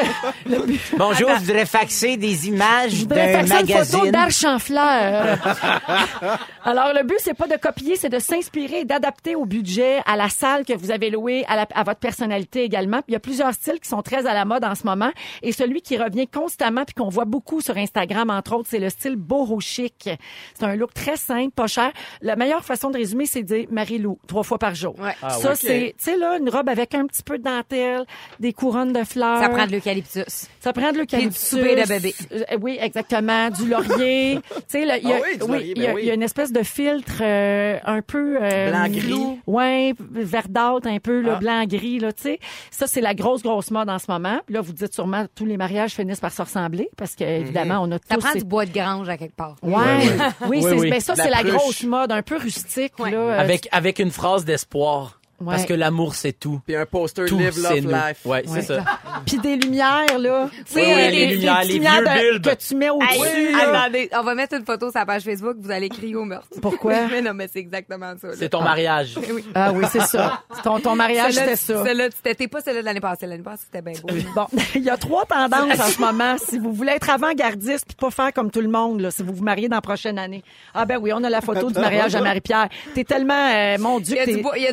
[0.52, 3.98] Le but, Bonjour, je voudrais faxer des je images voudrais d'un faire ça une photo
[3.98, 4.12] magazine.
[4.12, 5.38] d'arche en fleurs.
[6.64, 10.30] Alors, le but, c'est pas de copier, c'est de s'inspirer d'adapter au budget, à la
[10.30, 12.98] salle que vous avez louée, à, la- à votre personnalité également.
[12.98, 15.12] Puis il y a plusieurs styles qui sont très à la mode en ce moment.
[15.42, 18.90] Et celui qui revient constamment puis qu'on voit beaucoup sur Instagram, entre autres, c'est le
[18.90, 20.10] style boho chic.
[20.58, 21.92] C'est un look très simple, pas cher.
[22.22, 24.96] La meilleure façon de résumer, c'est de dire Marie-Lou, trois fois par jour.
[25.00, 25.16] Ouais.
[25.22, 28.05] Ah, ça, c'est, tu sais, là, une robe avec un petit peu de dentelle,
[28.40, 29.40] des couronnes de fleurs.
[29.42, 30.48] Ça prend de l'eucalyptus.
[30.60, 31.50] Ça prend de l'eucalyptus.
[31.50, 32.16] Puis du souper de bébé.
[32.32, 33.50] Euh, oui, exactement.
[33.50, 34.40] Du laurier.
[34.56, 36.02] tu sais, il y a, Ah oui, y a- ben oui.
[36.04, 39.40] il y a une espèce de filtre euh, un peu euh, Blanc-gris.
[39.48, 41.40] Ouais, verdâtre un peu, là, Ah.
[41.40, 42.40] blanc-gris, là, tu sais.
[42.72, 44.40] Ça, c'est la grosse, grosse mode en ce moment.
[44.46, 47.80] Puis là, vous dites sûrement, tous les mariages finissent par se ressembler parce que, évidemment,
[47.82, 48.20] on a Ça tous...
[48.22, 49.56] prend ces- du bois de grange à quelque part.
[49.62, 50.02] Ouais, Ouais,
[50.42, 50.90] oui, Oui, c'est, oui.
[50.90, 53.12] ben ça, c'est la grosse mode, un peu rustique, Ouais.
[53.12, 53.18] là.
[53.18, 55.20] euh, Avec, avec une phrase d'espoir.
[55.42, 55.48] Ouais.
[55.56, 56.62] Parce que l'amour, c'est tout.
[56.66, 57.90] Puis un poster Tout, Live, c'est Love, nous.
[57.92, 58.26] Life.
[58.26, 58.62] Ouais, c'est Ouais.
[58.62, 58.84] ça.
[59.26, 60.50] Puis des lumières, là.
[60.66, 62.46] Tu sais, Oui, oui, euh, les lumières, les lumières vieux de- bulbes.
[62.46, 63.56] que tu mets au-dessus.
[63.62, 66.48] Attendez, on va mettre une photo sur la page Facebook, vous allez crier au meurtre.
[66.62, 66.94] Pourquoi?
[67.12, 68.30] mais non, mais c'est exactement ça.
[68.38, 69.16] C'est ton mariage.
[69.36, 69.44] Oui.
[69.54, 70.42] Ah oui, c'est ça.
[70.64, 71.84] Ton, ton mariage, c'était ça.
[71.84, 73.26] Celle-là, c'était t'es pas celle-là de l'année passée.
[73.28, 74.14] L'année passée, c'était bien beau.
[74.36, 76.38] Bon, il y a trois tendances en ce moment.
[76.38, 79.34] Si vous voulez être avant-gardiste puis pas faire comme tout le monde, là, si vous
[79.34, 80.44] vous mariez dans la prochaine année.
[80.74, 82.70] Ah ben oui, on a la photo du mariage à Marie-Pierre.
[82.94, 84.68] T'es tellement, euh, mon Dieu, Il y, a du t'es, bois, il y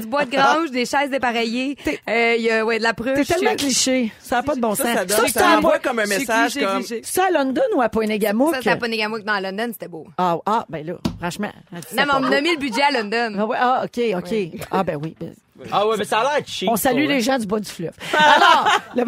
[0.70, 1.76] des chaises dépareillées,
[2.08, 3.14] euh, il y a ouais, de la pruche.
[3.26, 4.12] t'es tellement cliché.
[4.20, 5.08] Ça n'a pas de bon Ça, sens.
[5.08, 6.82] ça c'est ça à- envoie comme un message cliché, comme...
[7.02, 8.54] c'est à London ou à Poinégamouk?
[8.54, 10.06] Ça, c'est à Ponégamouk dans London, c'était beau.
[10.18, 11.50] Ah, ah, ben là, franchement.
[11.88, 13.36] ça Non, mais on a mis le budget à London.
[13.38, 14.34] Ah, ouais, ah, OK, OK.
[14.70, 15.16] Ah, ben oui.
[15.62, 16.68] Ben- Ah ouais, mais ça a l'air cheap.
[16.70, 17.92] On salue les gens du bas du fleuve.
[18.16, 19.05] Alors, le-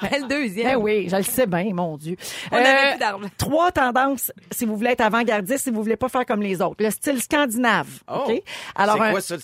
[0.00, 0.66] C'était le deuxième.
[0.72, 2.16] ben oui, je le sais bien, mon Dieu.
[2.52, 3.28] On Euh, avait plus d'argent.
[3.38, 6.76] Trois tendances, si vous voulez être avant-gardiste, si vous voulez pas faire comme les autres.
[6.80, 7.86] Le style scandinave.
[8.08, 8.24] Oh.
[8.28, 8.42] OK?
[8.74, 9.36] Alors, c'est quoi ça?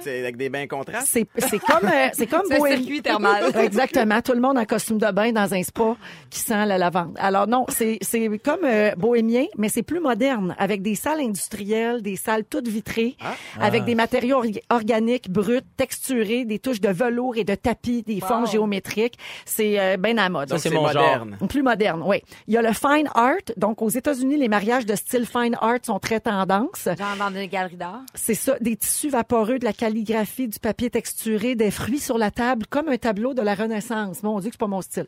[0.00, 1.08] C'est avec des bains contrastes?
[1.10, 3.52] c'est c'est comme euh, c'est comme C'est un circuit thermal.
[3.62, 5.96] Exactement, tout le monde en costume de bain dans un spa
[6.30, 7.14] qui sent la lavande.
[7.18, 12.00] Alors non, c'est c'est comme euh, bohémien, mais c'est plus moderne avec des salles industrielles,
[12.02, 13.16] des salles toutes vitrées
[13.60, 18.20] avec des matériaux orga- organiques bruts, texturés, des touches de velours et de tapis, des
[18.20, 19.18] formes géométriques.
[19.44, 20.48] C'est euh, bien à la mode.
[20.48, 21.38] Ça, c'est moderne.
[21.48, 22.22] Plus moderne, oui.
[22.46, 23.36] Il y a le fine art.
[23.56, 26.84] Donc, aux États-Unis, les mariages de style fine art sont très tendance.
[26.84, 28.02] Genre dans une galerie d'art?
[28.14, 32.30] C'est ça, des tissus vaporeux, de la calligraphie, du papier texturé, des fruits sur la
[32.30, 34.22] table, comme un tableau de la Renaissance.
[34.22, 35.06] Mon Dieu, que c'est pas mon style.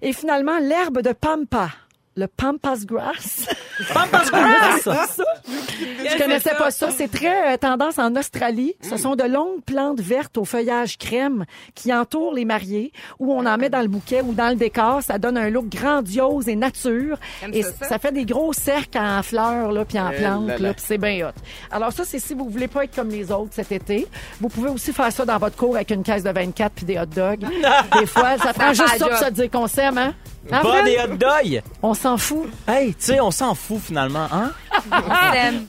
[0.00, 1.70] Et finalement, l'herbe de pampa.
[2.14, 3.46] Le pampas grass.
[3.94, 5.18] Pampas grass!
[5.48, 6.90] Je connaissais pas ça.
[6.90, 8.74] C'est très euh, tendance en Australie.
[8.82, 13.46] Ce sont de longues plantes vertes au feuillage crème qui entourent les mariés, où on
[13.46, 15.02] en met dans le bouquet ou dans le décor.
[15.02, 17.16] Ça donne un look grandiose et nature.
[17.40, 17.88] J'aime Et ça, ça.
[17.88, 20.74] ça fait des gros cercles en fleurs, là, puis en Eh plantes, là là, là.
[20.74, 21.32] puis c'est bien hot.
[21.70, 24.06] Alors ça, c'est si vous voulez pas être comme les autres cet été.
[24.38, 26.98] Vous pouvez aussi faire ça dans votre cour avec une caisse de 24 puis des
[26.98, 27.46] hot dogs.
[27.98, 29.24] des fois, ça prend juste la ça pour job.
[29.28, 30.14] se dire qu'on s'aime, hein?
[30.50, 31.62] Hein, Bon des hot dogs!
[31.82, 32.48] On s'en fout.
[32.66, 34.52] Hey, tu sais, on s'en fout finalement, hein?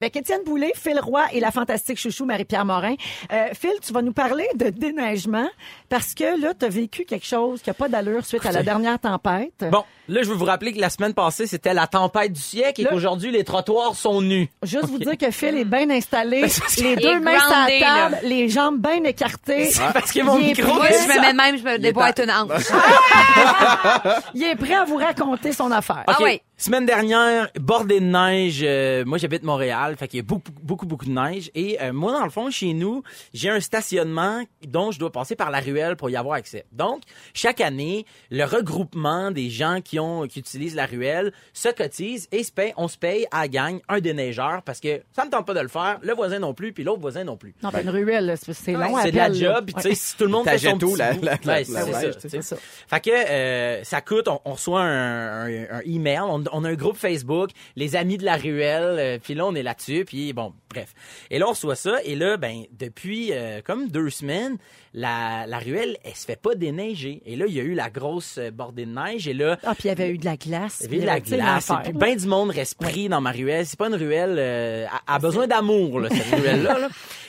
[0.00, 2.94] Avec Étienne Boulay, Phil Roy et la fantastique chouchou Marie-Pierre Morin.
[3.32, 5.48] Euh, Phil, tu vas nous parler de déneigement
[5.88, 8.62] parce que là, tu as vécu quelque chose qui n'a pas d'allure suite à la
[8.62, 9.64] dernière tempête.
[9.72, 12.80] Bon, là, je veux vous rappeler que la semaine passée, c'était la tempête du siècle
[12.80, 14.48] et qu'aujourd'hui, les trottoirs sont nus.
[14.62, 16.42] Juste vous dire que Phil est bien installé,
[16.78, 18.28] les deux mains sur la table, là.
[18.28, 19.70] les jambes bien écartées.
[19.92, 20.94] Parce que mon Il est micro, prêt.
[20.94, 22.62] Est je me mets même, je me déboîte une hanche.
[24.34, 26.04] Il est prêt à vous raconter son affaire.
[26.06, 26.40] Ah OK.
[26.60, 28.62] Semaine dernière, bordé de neige.
[28.64, 31.52] euh, moi, j'habite Montréal, fait qu'il y a beaucoup, beaucoup, beaucoup de neige.
[31.54, 35.36] Et euh, moi, dans le fond, chez nous, j'ai un stationnement dont je dois passer
[35.36, 36.66] par la ruelle pour y avoir accès.
[36.72, 42.26] Donc, chaque année, le regroupement des gens qui ont, qui utilisent la ruelle se cotise
[42.32, 45.30] et se paye, on se paye à la gang un déneigeur parce que ça me
[45.30, 47.54] tente pas de le faire, le voisin non plus, puis l'autre voisin non plus.
[47.62, 49.82] Non, ben, une ruelle, là, c'est c'est long à C'est de la job, puis tu
[49.82, 51.84] sais, si tout le monde fait son tout, petit la- bout, la- la- ouais, la
[51.84, 52.42] c'est ça, c'est sais.
[52.42, 52.56] ça.
[52.88, 56.70] Fait que euh, ça coûte, on, on reçoit un, un, un email, on, on a
[56.70, 60.32] un groupe Facebook, les amis de la ruelle, euh, puis là, on est là-dessus, puis
[60.32, 60.94] bon, bref.
[61.30, 64.58] Et là, on reçoit ça, et là, ben, depuis euh, comme deux semaines,
[64.94, 67.22] la, la ruelle, elle se fait pas déneiger.
[67.26, 69.74] Et là, il y a eu la grosse euh, bordée de neige, et là, Ah,
[69.74, 70.78] puis il y avait eu de la glace.
[70.80, 73.32] il y avait de la glace, et puis ben du monde reste pris dans ma
[73.32, 73.66] ruelle.
[73.66, 76.78] C'est pas une ruelle, euh, a, a besoin d'amour, cette ruelle-là.
[76.78, 76.88] là.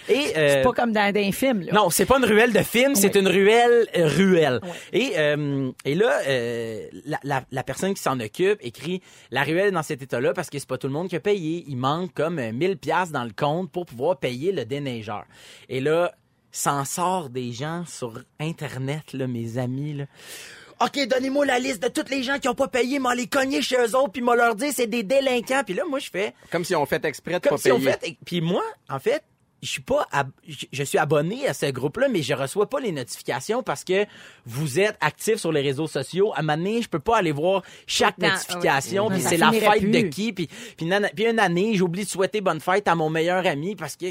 [0.10, 1.72] Et, euh, C'est pas comme dans des films, là.
[1.74, 4.60] non, c'est pas une ruelle de film, c'est une ruelle euh, ruelle.
[4.94, 9.68] Et euh, et là, euh, la, la, la personne qui s'en occupe écrit la ruelle
[9.68, 11.64] est dans cet état-là parce que c'est pas tout le monde qui a payé.
[11.68, 15.24] Il manque comme euh, 1000 pièces dans le compte pour pouvoir payer le déneigeur.
[15.70, 16.12] Et là,
[16.52, 20.06] s'en sort des gens sur internet là, mes amis là.
[20.82, 23.62] OK, donnez-moi la liste de tous les gens qui ont pas payé, m'en les cogner
[23.62, 25.62] chez eux autres, puis m'en leur dire c'est des délinquants.
[25.66, 27.80] Puis là, moi, je fais, Comme si on fait exprès de comme pas si on
[27.80, 27.92] payer.
[28.02, 28.16] fait.
[28.26, 29.22] Puis moi, en fait,
[29.62, 32.92] je suis pas, ab- je- suis abonné à ce groupe-là, mais je reçois pas les
[32.92, 34.06] notifications parce que
[34.46, 36.32] vous êtes actif sur les réseaux sociaux.
[36.34, 39.14] À un moment donné, je peux pas aller voir chaque notification, ouais.
[39.16, 40.48] puis Ça c'est la fête de qui, puis
[40.78, 40.86] puis,
[41.26, 44.06] une année, j'ai oublié de souhaiter bonne fête à mon meilleur ami parce que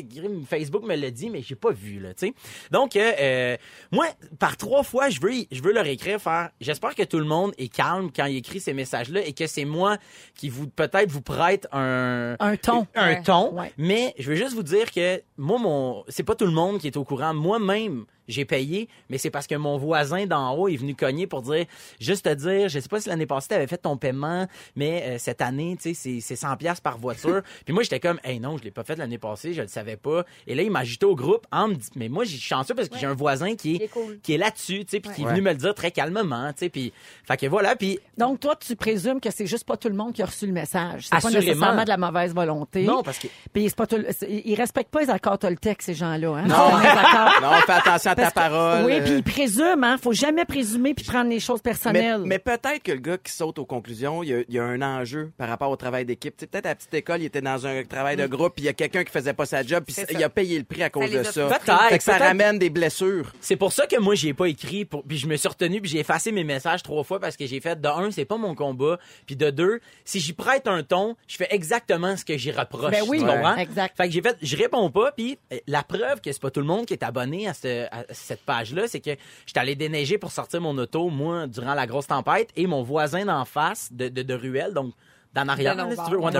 [0.48, 2.34] Facebook me l'a dit, mais j'ai pas vu là, tu sais.
[2.70, 3.56] Donc euh, euh,
[3.90, 4.06] moi,
[4.38, 6.50] par trois fois, je veux, je veux leur écrire, faire.
[6.60, 9.64] J'espère que tout le monde est calme quand il écrit ces messages-là et que c'est
[9.64, 9.96] moi
[10.34, 12.86] qui vous peut-être vous prête un Un ton.
[12.94, 13.22] un Ouais.
[13.22, 13.52] ton.
[13.54, 13.72] Ouais.
[13.78, 16.88] Mais je veux juste vous dire que moi, mon, c'est pas tout le monde qui
[16.88, 17.32] est au courant.
[17.32, 21.42] Moi-même, j'ai payé, mais c'est parce que mon voisin d'en haut est venu cogner pour
[21.42, 21.64] dire,
[22.00, 25.18] juste te dire, je sais pas si l'année passée t'avais fait ton paiement, mais euh,
[25.18, 27.42] cette année, tu sais, c'est, c'est 100 pièces par voiture.
[27.64, 29.96] Puis moi, j'étais comme, hey non, je l'ai pas fait l'année passée, je le savais
[29.96, 30.24] pas.
[30.46, 32.88] Et là, il m'a ajouté au groupe en me dit, mais moi, j'ai chanceux parce
[32.88, 34.18] que j'ai un voisin qui est, est cool.
[34.22, 35.32] qui est là-dessus, tu sais, puis qui est Ouais.
[35.32, 36.92] venu me le dire très calmement, tu sais, puis,
[37.24, 40.12] fait que voilà, puis Donc, toi, tu présumes que c'est juste pas tout le monde
[40.12, 41.06] qui a reçu le message.
[41.12, 42.84] C'est pas nécessairement de la mauvaise volonté.
[42.84, 43.96] non, parce que Puis c'est pas tout,
[44.28, 46.28] ils respectent pas les accords Toltec, ces gens-là.
[46.36, 46.46] Hein?
[46.46, 46.68] Non.
[47.42, 48.84] Non, fais attention à ta Parce que- parole.
[48.86, 49.96] Oui, euh, puis ils présument, hein.
[49.98, 52.22] Faut jamais présumer puis prendre les choses personnelles.
[52.24, 54.64] mais peut-être que le gars qui saute aux conclusions, il y a, il y a
[54.64, 56.36] un enjeu par rapport au travail d'équipe.
[56.36, 58.64] Tu sais, peut-être à la petite école, il était dans un travail de groupe, puis
[58.64, 60.82] il y a quelqu'un qui faisait pas sa job, puis il a payé le prix
[60.82, 61.48] à cause de ça.
[61.58, 61.66] que
[62.02, 62.18] ça Peut-être.
[62.22, 63.32] ramène des blessures.
[63.40, 65.90] C'est pour ça que moi j'ai pas écrit pour puis je me suis retenu puis
[65.90, 68.54] j'ai effacé mes messages trois fois parce que j'ai fait de un c'est pas mon
[68.54, 72.50] combat puis de deux si j'y prête un ton je fais exactement ce que j'y
[72.50, 73.56] reproche Ben oui, comprends?
[73.56, 73.96] exact.
[73.96, 76.60] fait que j'ai fait je réponds pas puis euh, la preuve que c'est pas tout
[76.60, 79.10] le monde qui est abonné à, ce- à cette page là c'est que
[79.46, 83.24] j'étais allé déneiger pour sortir mon auto moi durant la grosse tempête et mon voisin
[83.24, 84.94] d'en face de, de, de ruelle donc
[85.34, 86.38] d'en arrière là, si tu veux, ouais, de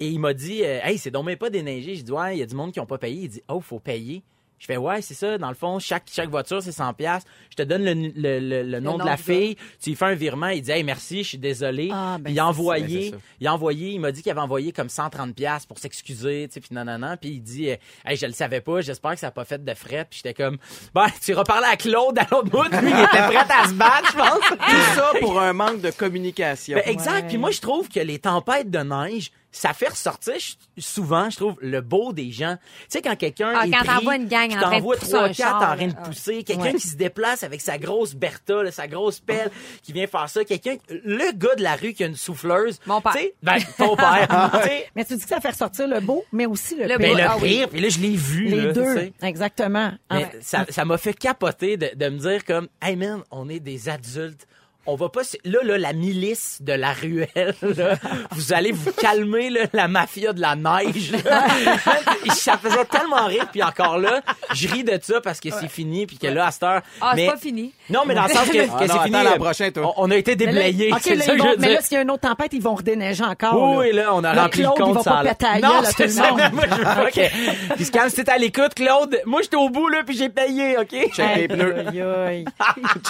[0.00, 2.40] et il m'a dit euh, hey c'est donc même pas déneigé j'ai dit ouais il
[2.40, 4.22] y a du monde qui ont pas payé il dit oh faut payer
[4.60, 5.38] je fais ouais, c'est ça.
[5.38, 7.24] Dans le fond, chaque chaque voiture c'est 100 pièces.
[7.50, 9.56] Je te donne le, le, le, le nom nom de la fille.
[9.82, 10.48] Tu lui fais un virement.
[10.48, 11.90] Il dit hey merci, je suis désolé.
[11.92, 13.10] Ah, ben, puis il a envoyé.
[13.10, 13.90] Ben, il a envoyé.
[13.90, 16.60] Il m'a dit qu'il avait envoyé comme 130 pièces pour s'excuser, tu sais.
[16.60, 17.16] Puis non non non.
[17.20, 18.80] Puis il dit euh, hey je le savais pas.
[18.82, 20.06] J'espère que ça a pas fait de frais.
[20.08, 20.58] Puis j'étais comme
[20.94, 22.62] ben tu reparles à Claude à l'autre bout.
[22.82, 24.58] Lui il était prêt à se battre, je pense.
[24.68, 26.76] Tout ça pour un manque de communication.
[26.76, 27.22] Ben, exact.
[27.22, 27.28] Ouais.
[27.28, 30.34] Puis moi, je trouve que les tempêtes de neige, ça fait ressortir
[30.78, 32.56] souvent, je trouve, le beau des gens.
[32.82, 35.28] Tu sais, quand quelqu'un Ah, quand t'envoies une gang en train de pousser trois, un
[35.28, 36.00] quatre char, en train de là.
[36.02, 36.74] pousser, quelqu'un Ouais.
[36.74, 39.50] qui se déplace avec sa grosse Bertha, là, sa grosse pelle,
[39.82, 42.78] qui vient faire ça, quelqu'un, le gars de la rue qui a une souffleuse.
[42.86, 43.12] Mon père.
[43.12, 44.50] Tu sais, ben, ton père.
[44.62, 44.86] tu sais.
[44.94, 46.98] Mais tu dis que ça fait ressortir le beau, mais aussi le, Le pire.
[46.98, 47.48] Ben, le Ah oui.
[47.56, 48.44] pire, puis là, je l'ai vu.
[48.46, 49.12] Les là, deux.
[49.22, 49.92] Exactement.
[50.12, 53.48] Mais En- ça, ça m'a fait capoter de, de me dire comme, hey man, on
[53.48, 54.46] est des adultes.
[54.86, 57.94] On va pas, là, là, la milice de la ruelle, là,
[58.32, 61.46] vous allez vous calmer, là, la mafia de la neige, là.
[62.34, 64.22] ça faisait tellement rire, puis encore là,
[64.54, 66.80] je ris de ça parce que c'est fini, puis que là, à cette heure.
[67.00, 67.72] Ah, c'est mais- pas fini.
[67.90, 69.16] Non, mais dans le sens que, que Ah non, c'est fini.
[69.16, 69.94] attends euh, prochain, toi.
[69.96, 71.98] On, on a été déblayés, OK, c'est là, ça que vont- mais là, s'il y
[71.98, 73.76] a une autre tempête, ils vont redéneiger encore.
[73.76, 74.90] Oui, là, on a rempli Claude, le compte.
[74.92, 76.30] il va ça pas péter à Non, c'est ça.
[76.30, 76.40] monde.
[76.54, 77.74] Moi, je veux que...
[77.74, 80.90] Puis quand c'était à l'écoute, Claude, moi, j'étais au bout, là, puis j'ai payé, OK?
[81.12, 81.74] Check tes pneus.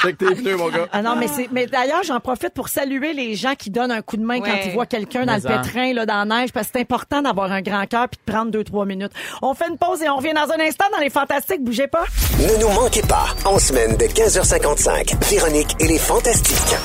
[0.02, 0.88] Check tes pneus, mon gars.
[0.92, 4.02] Ah non, mais c'est, mais d'ailleurs, j'en profite pour saluer les gens qui donnent un
[4.02, 5.60] coup de main quand ils voient quelqu'un dans Mais le en.
[5.62, 8.32] pétrin, là, dans la neige, parce que c'est important d'avoir un grand cœur puis de
[8.32, 9.12] prendre deux, trois minutes.
[9.42, 11.62] On fait une pause et on revient dans un instant dans les fantastiques.
[11.62, 12.04] Bougez pas.
[12.38, 16.76] Ne nous manquez pas, en semaine de 15h55, Véronique et les Fantastiques.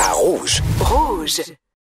[0.00, 0.62] À Rouge.
[0.80, 1.42] Rouge.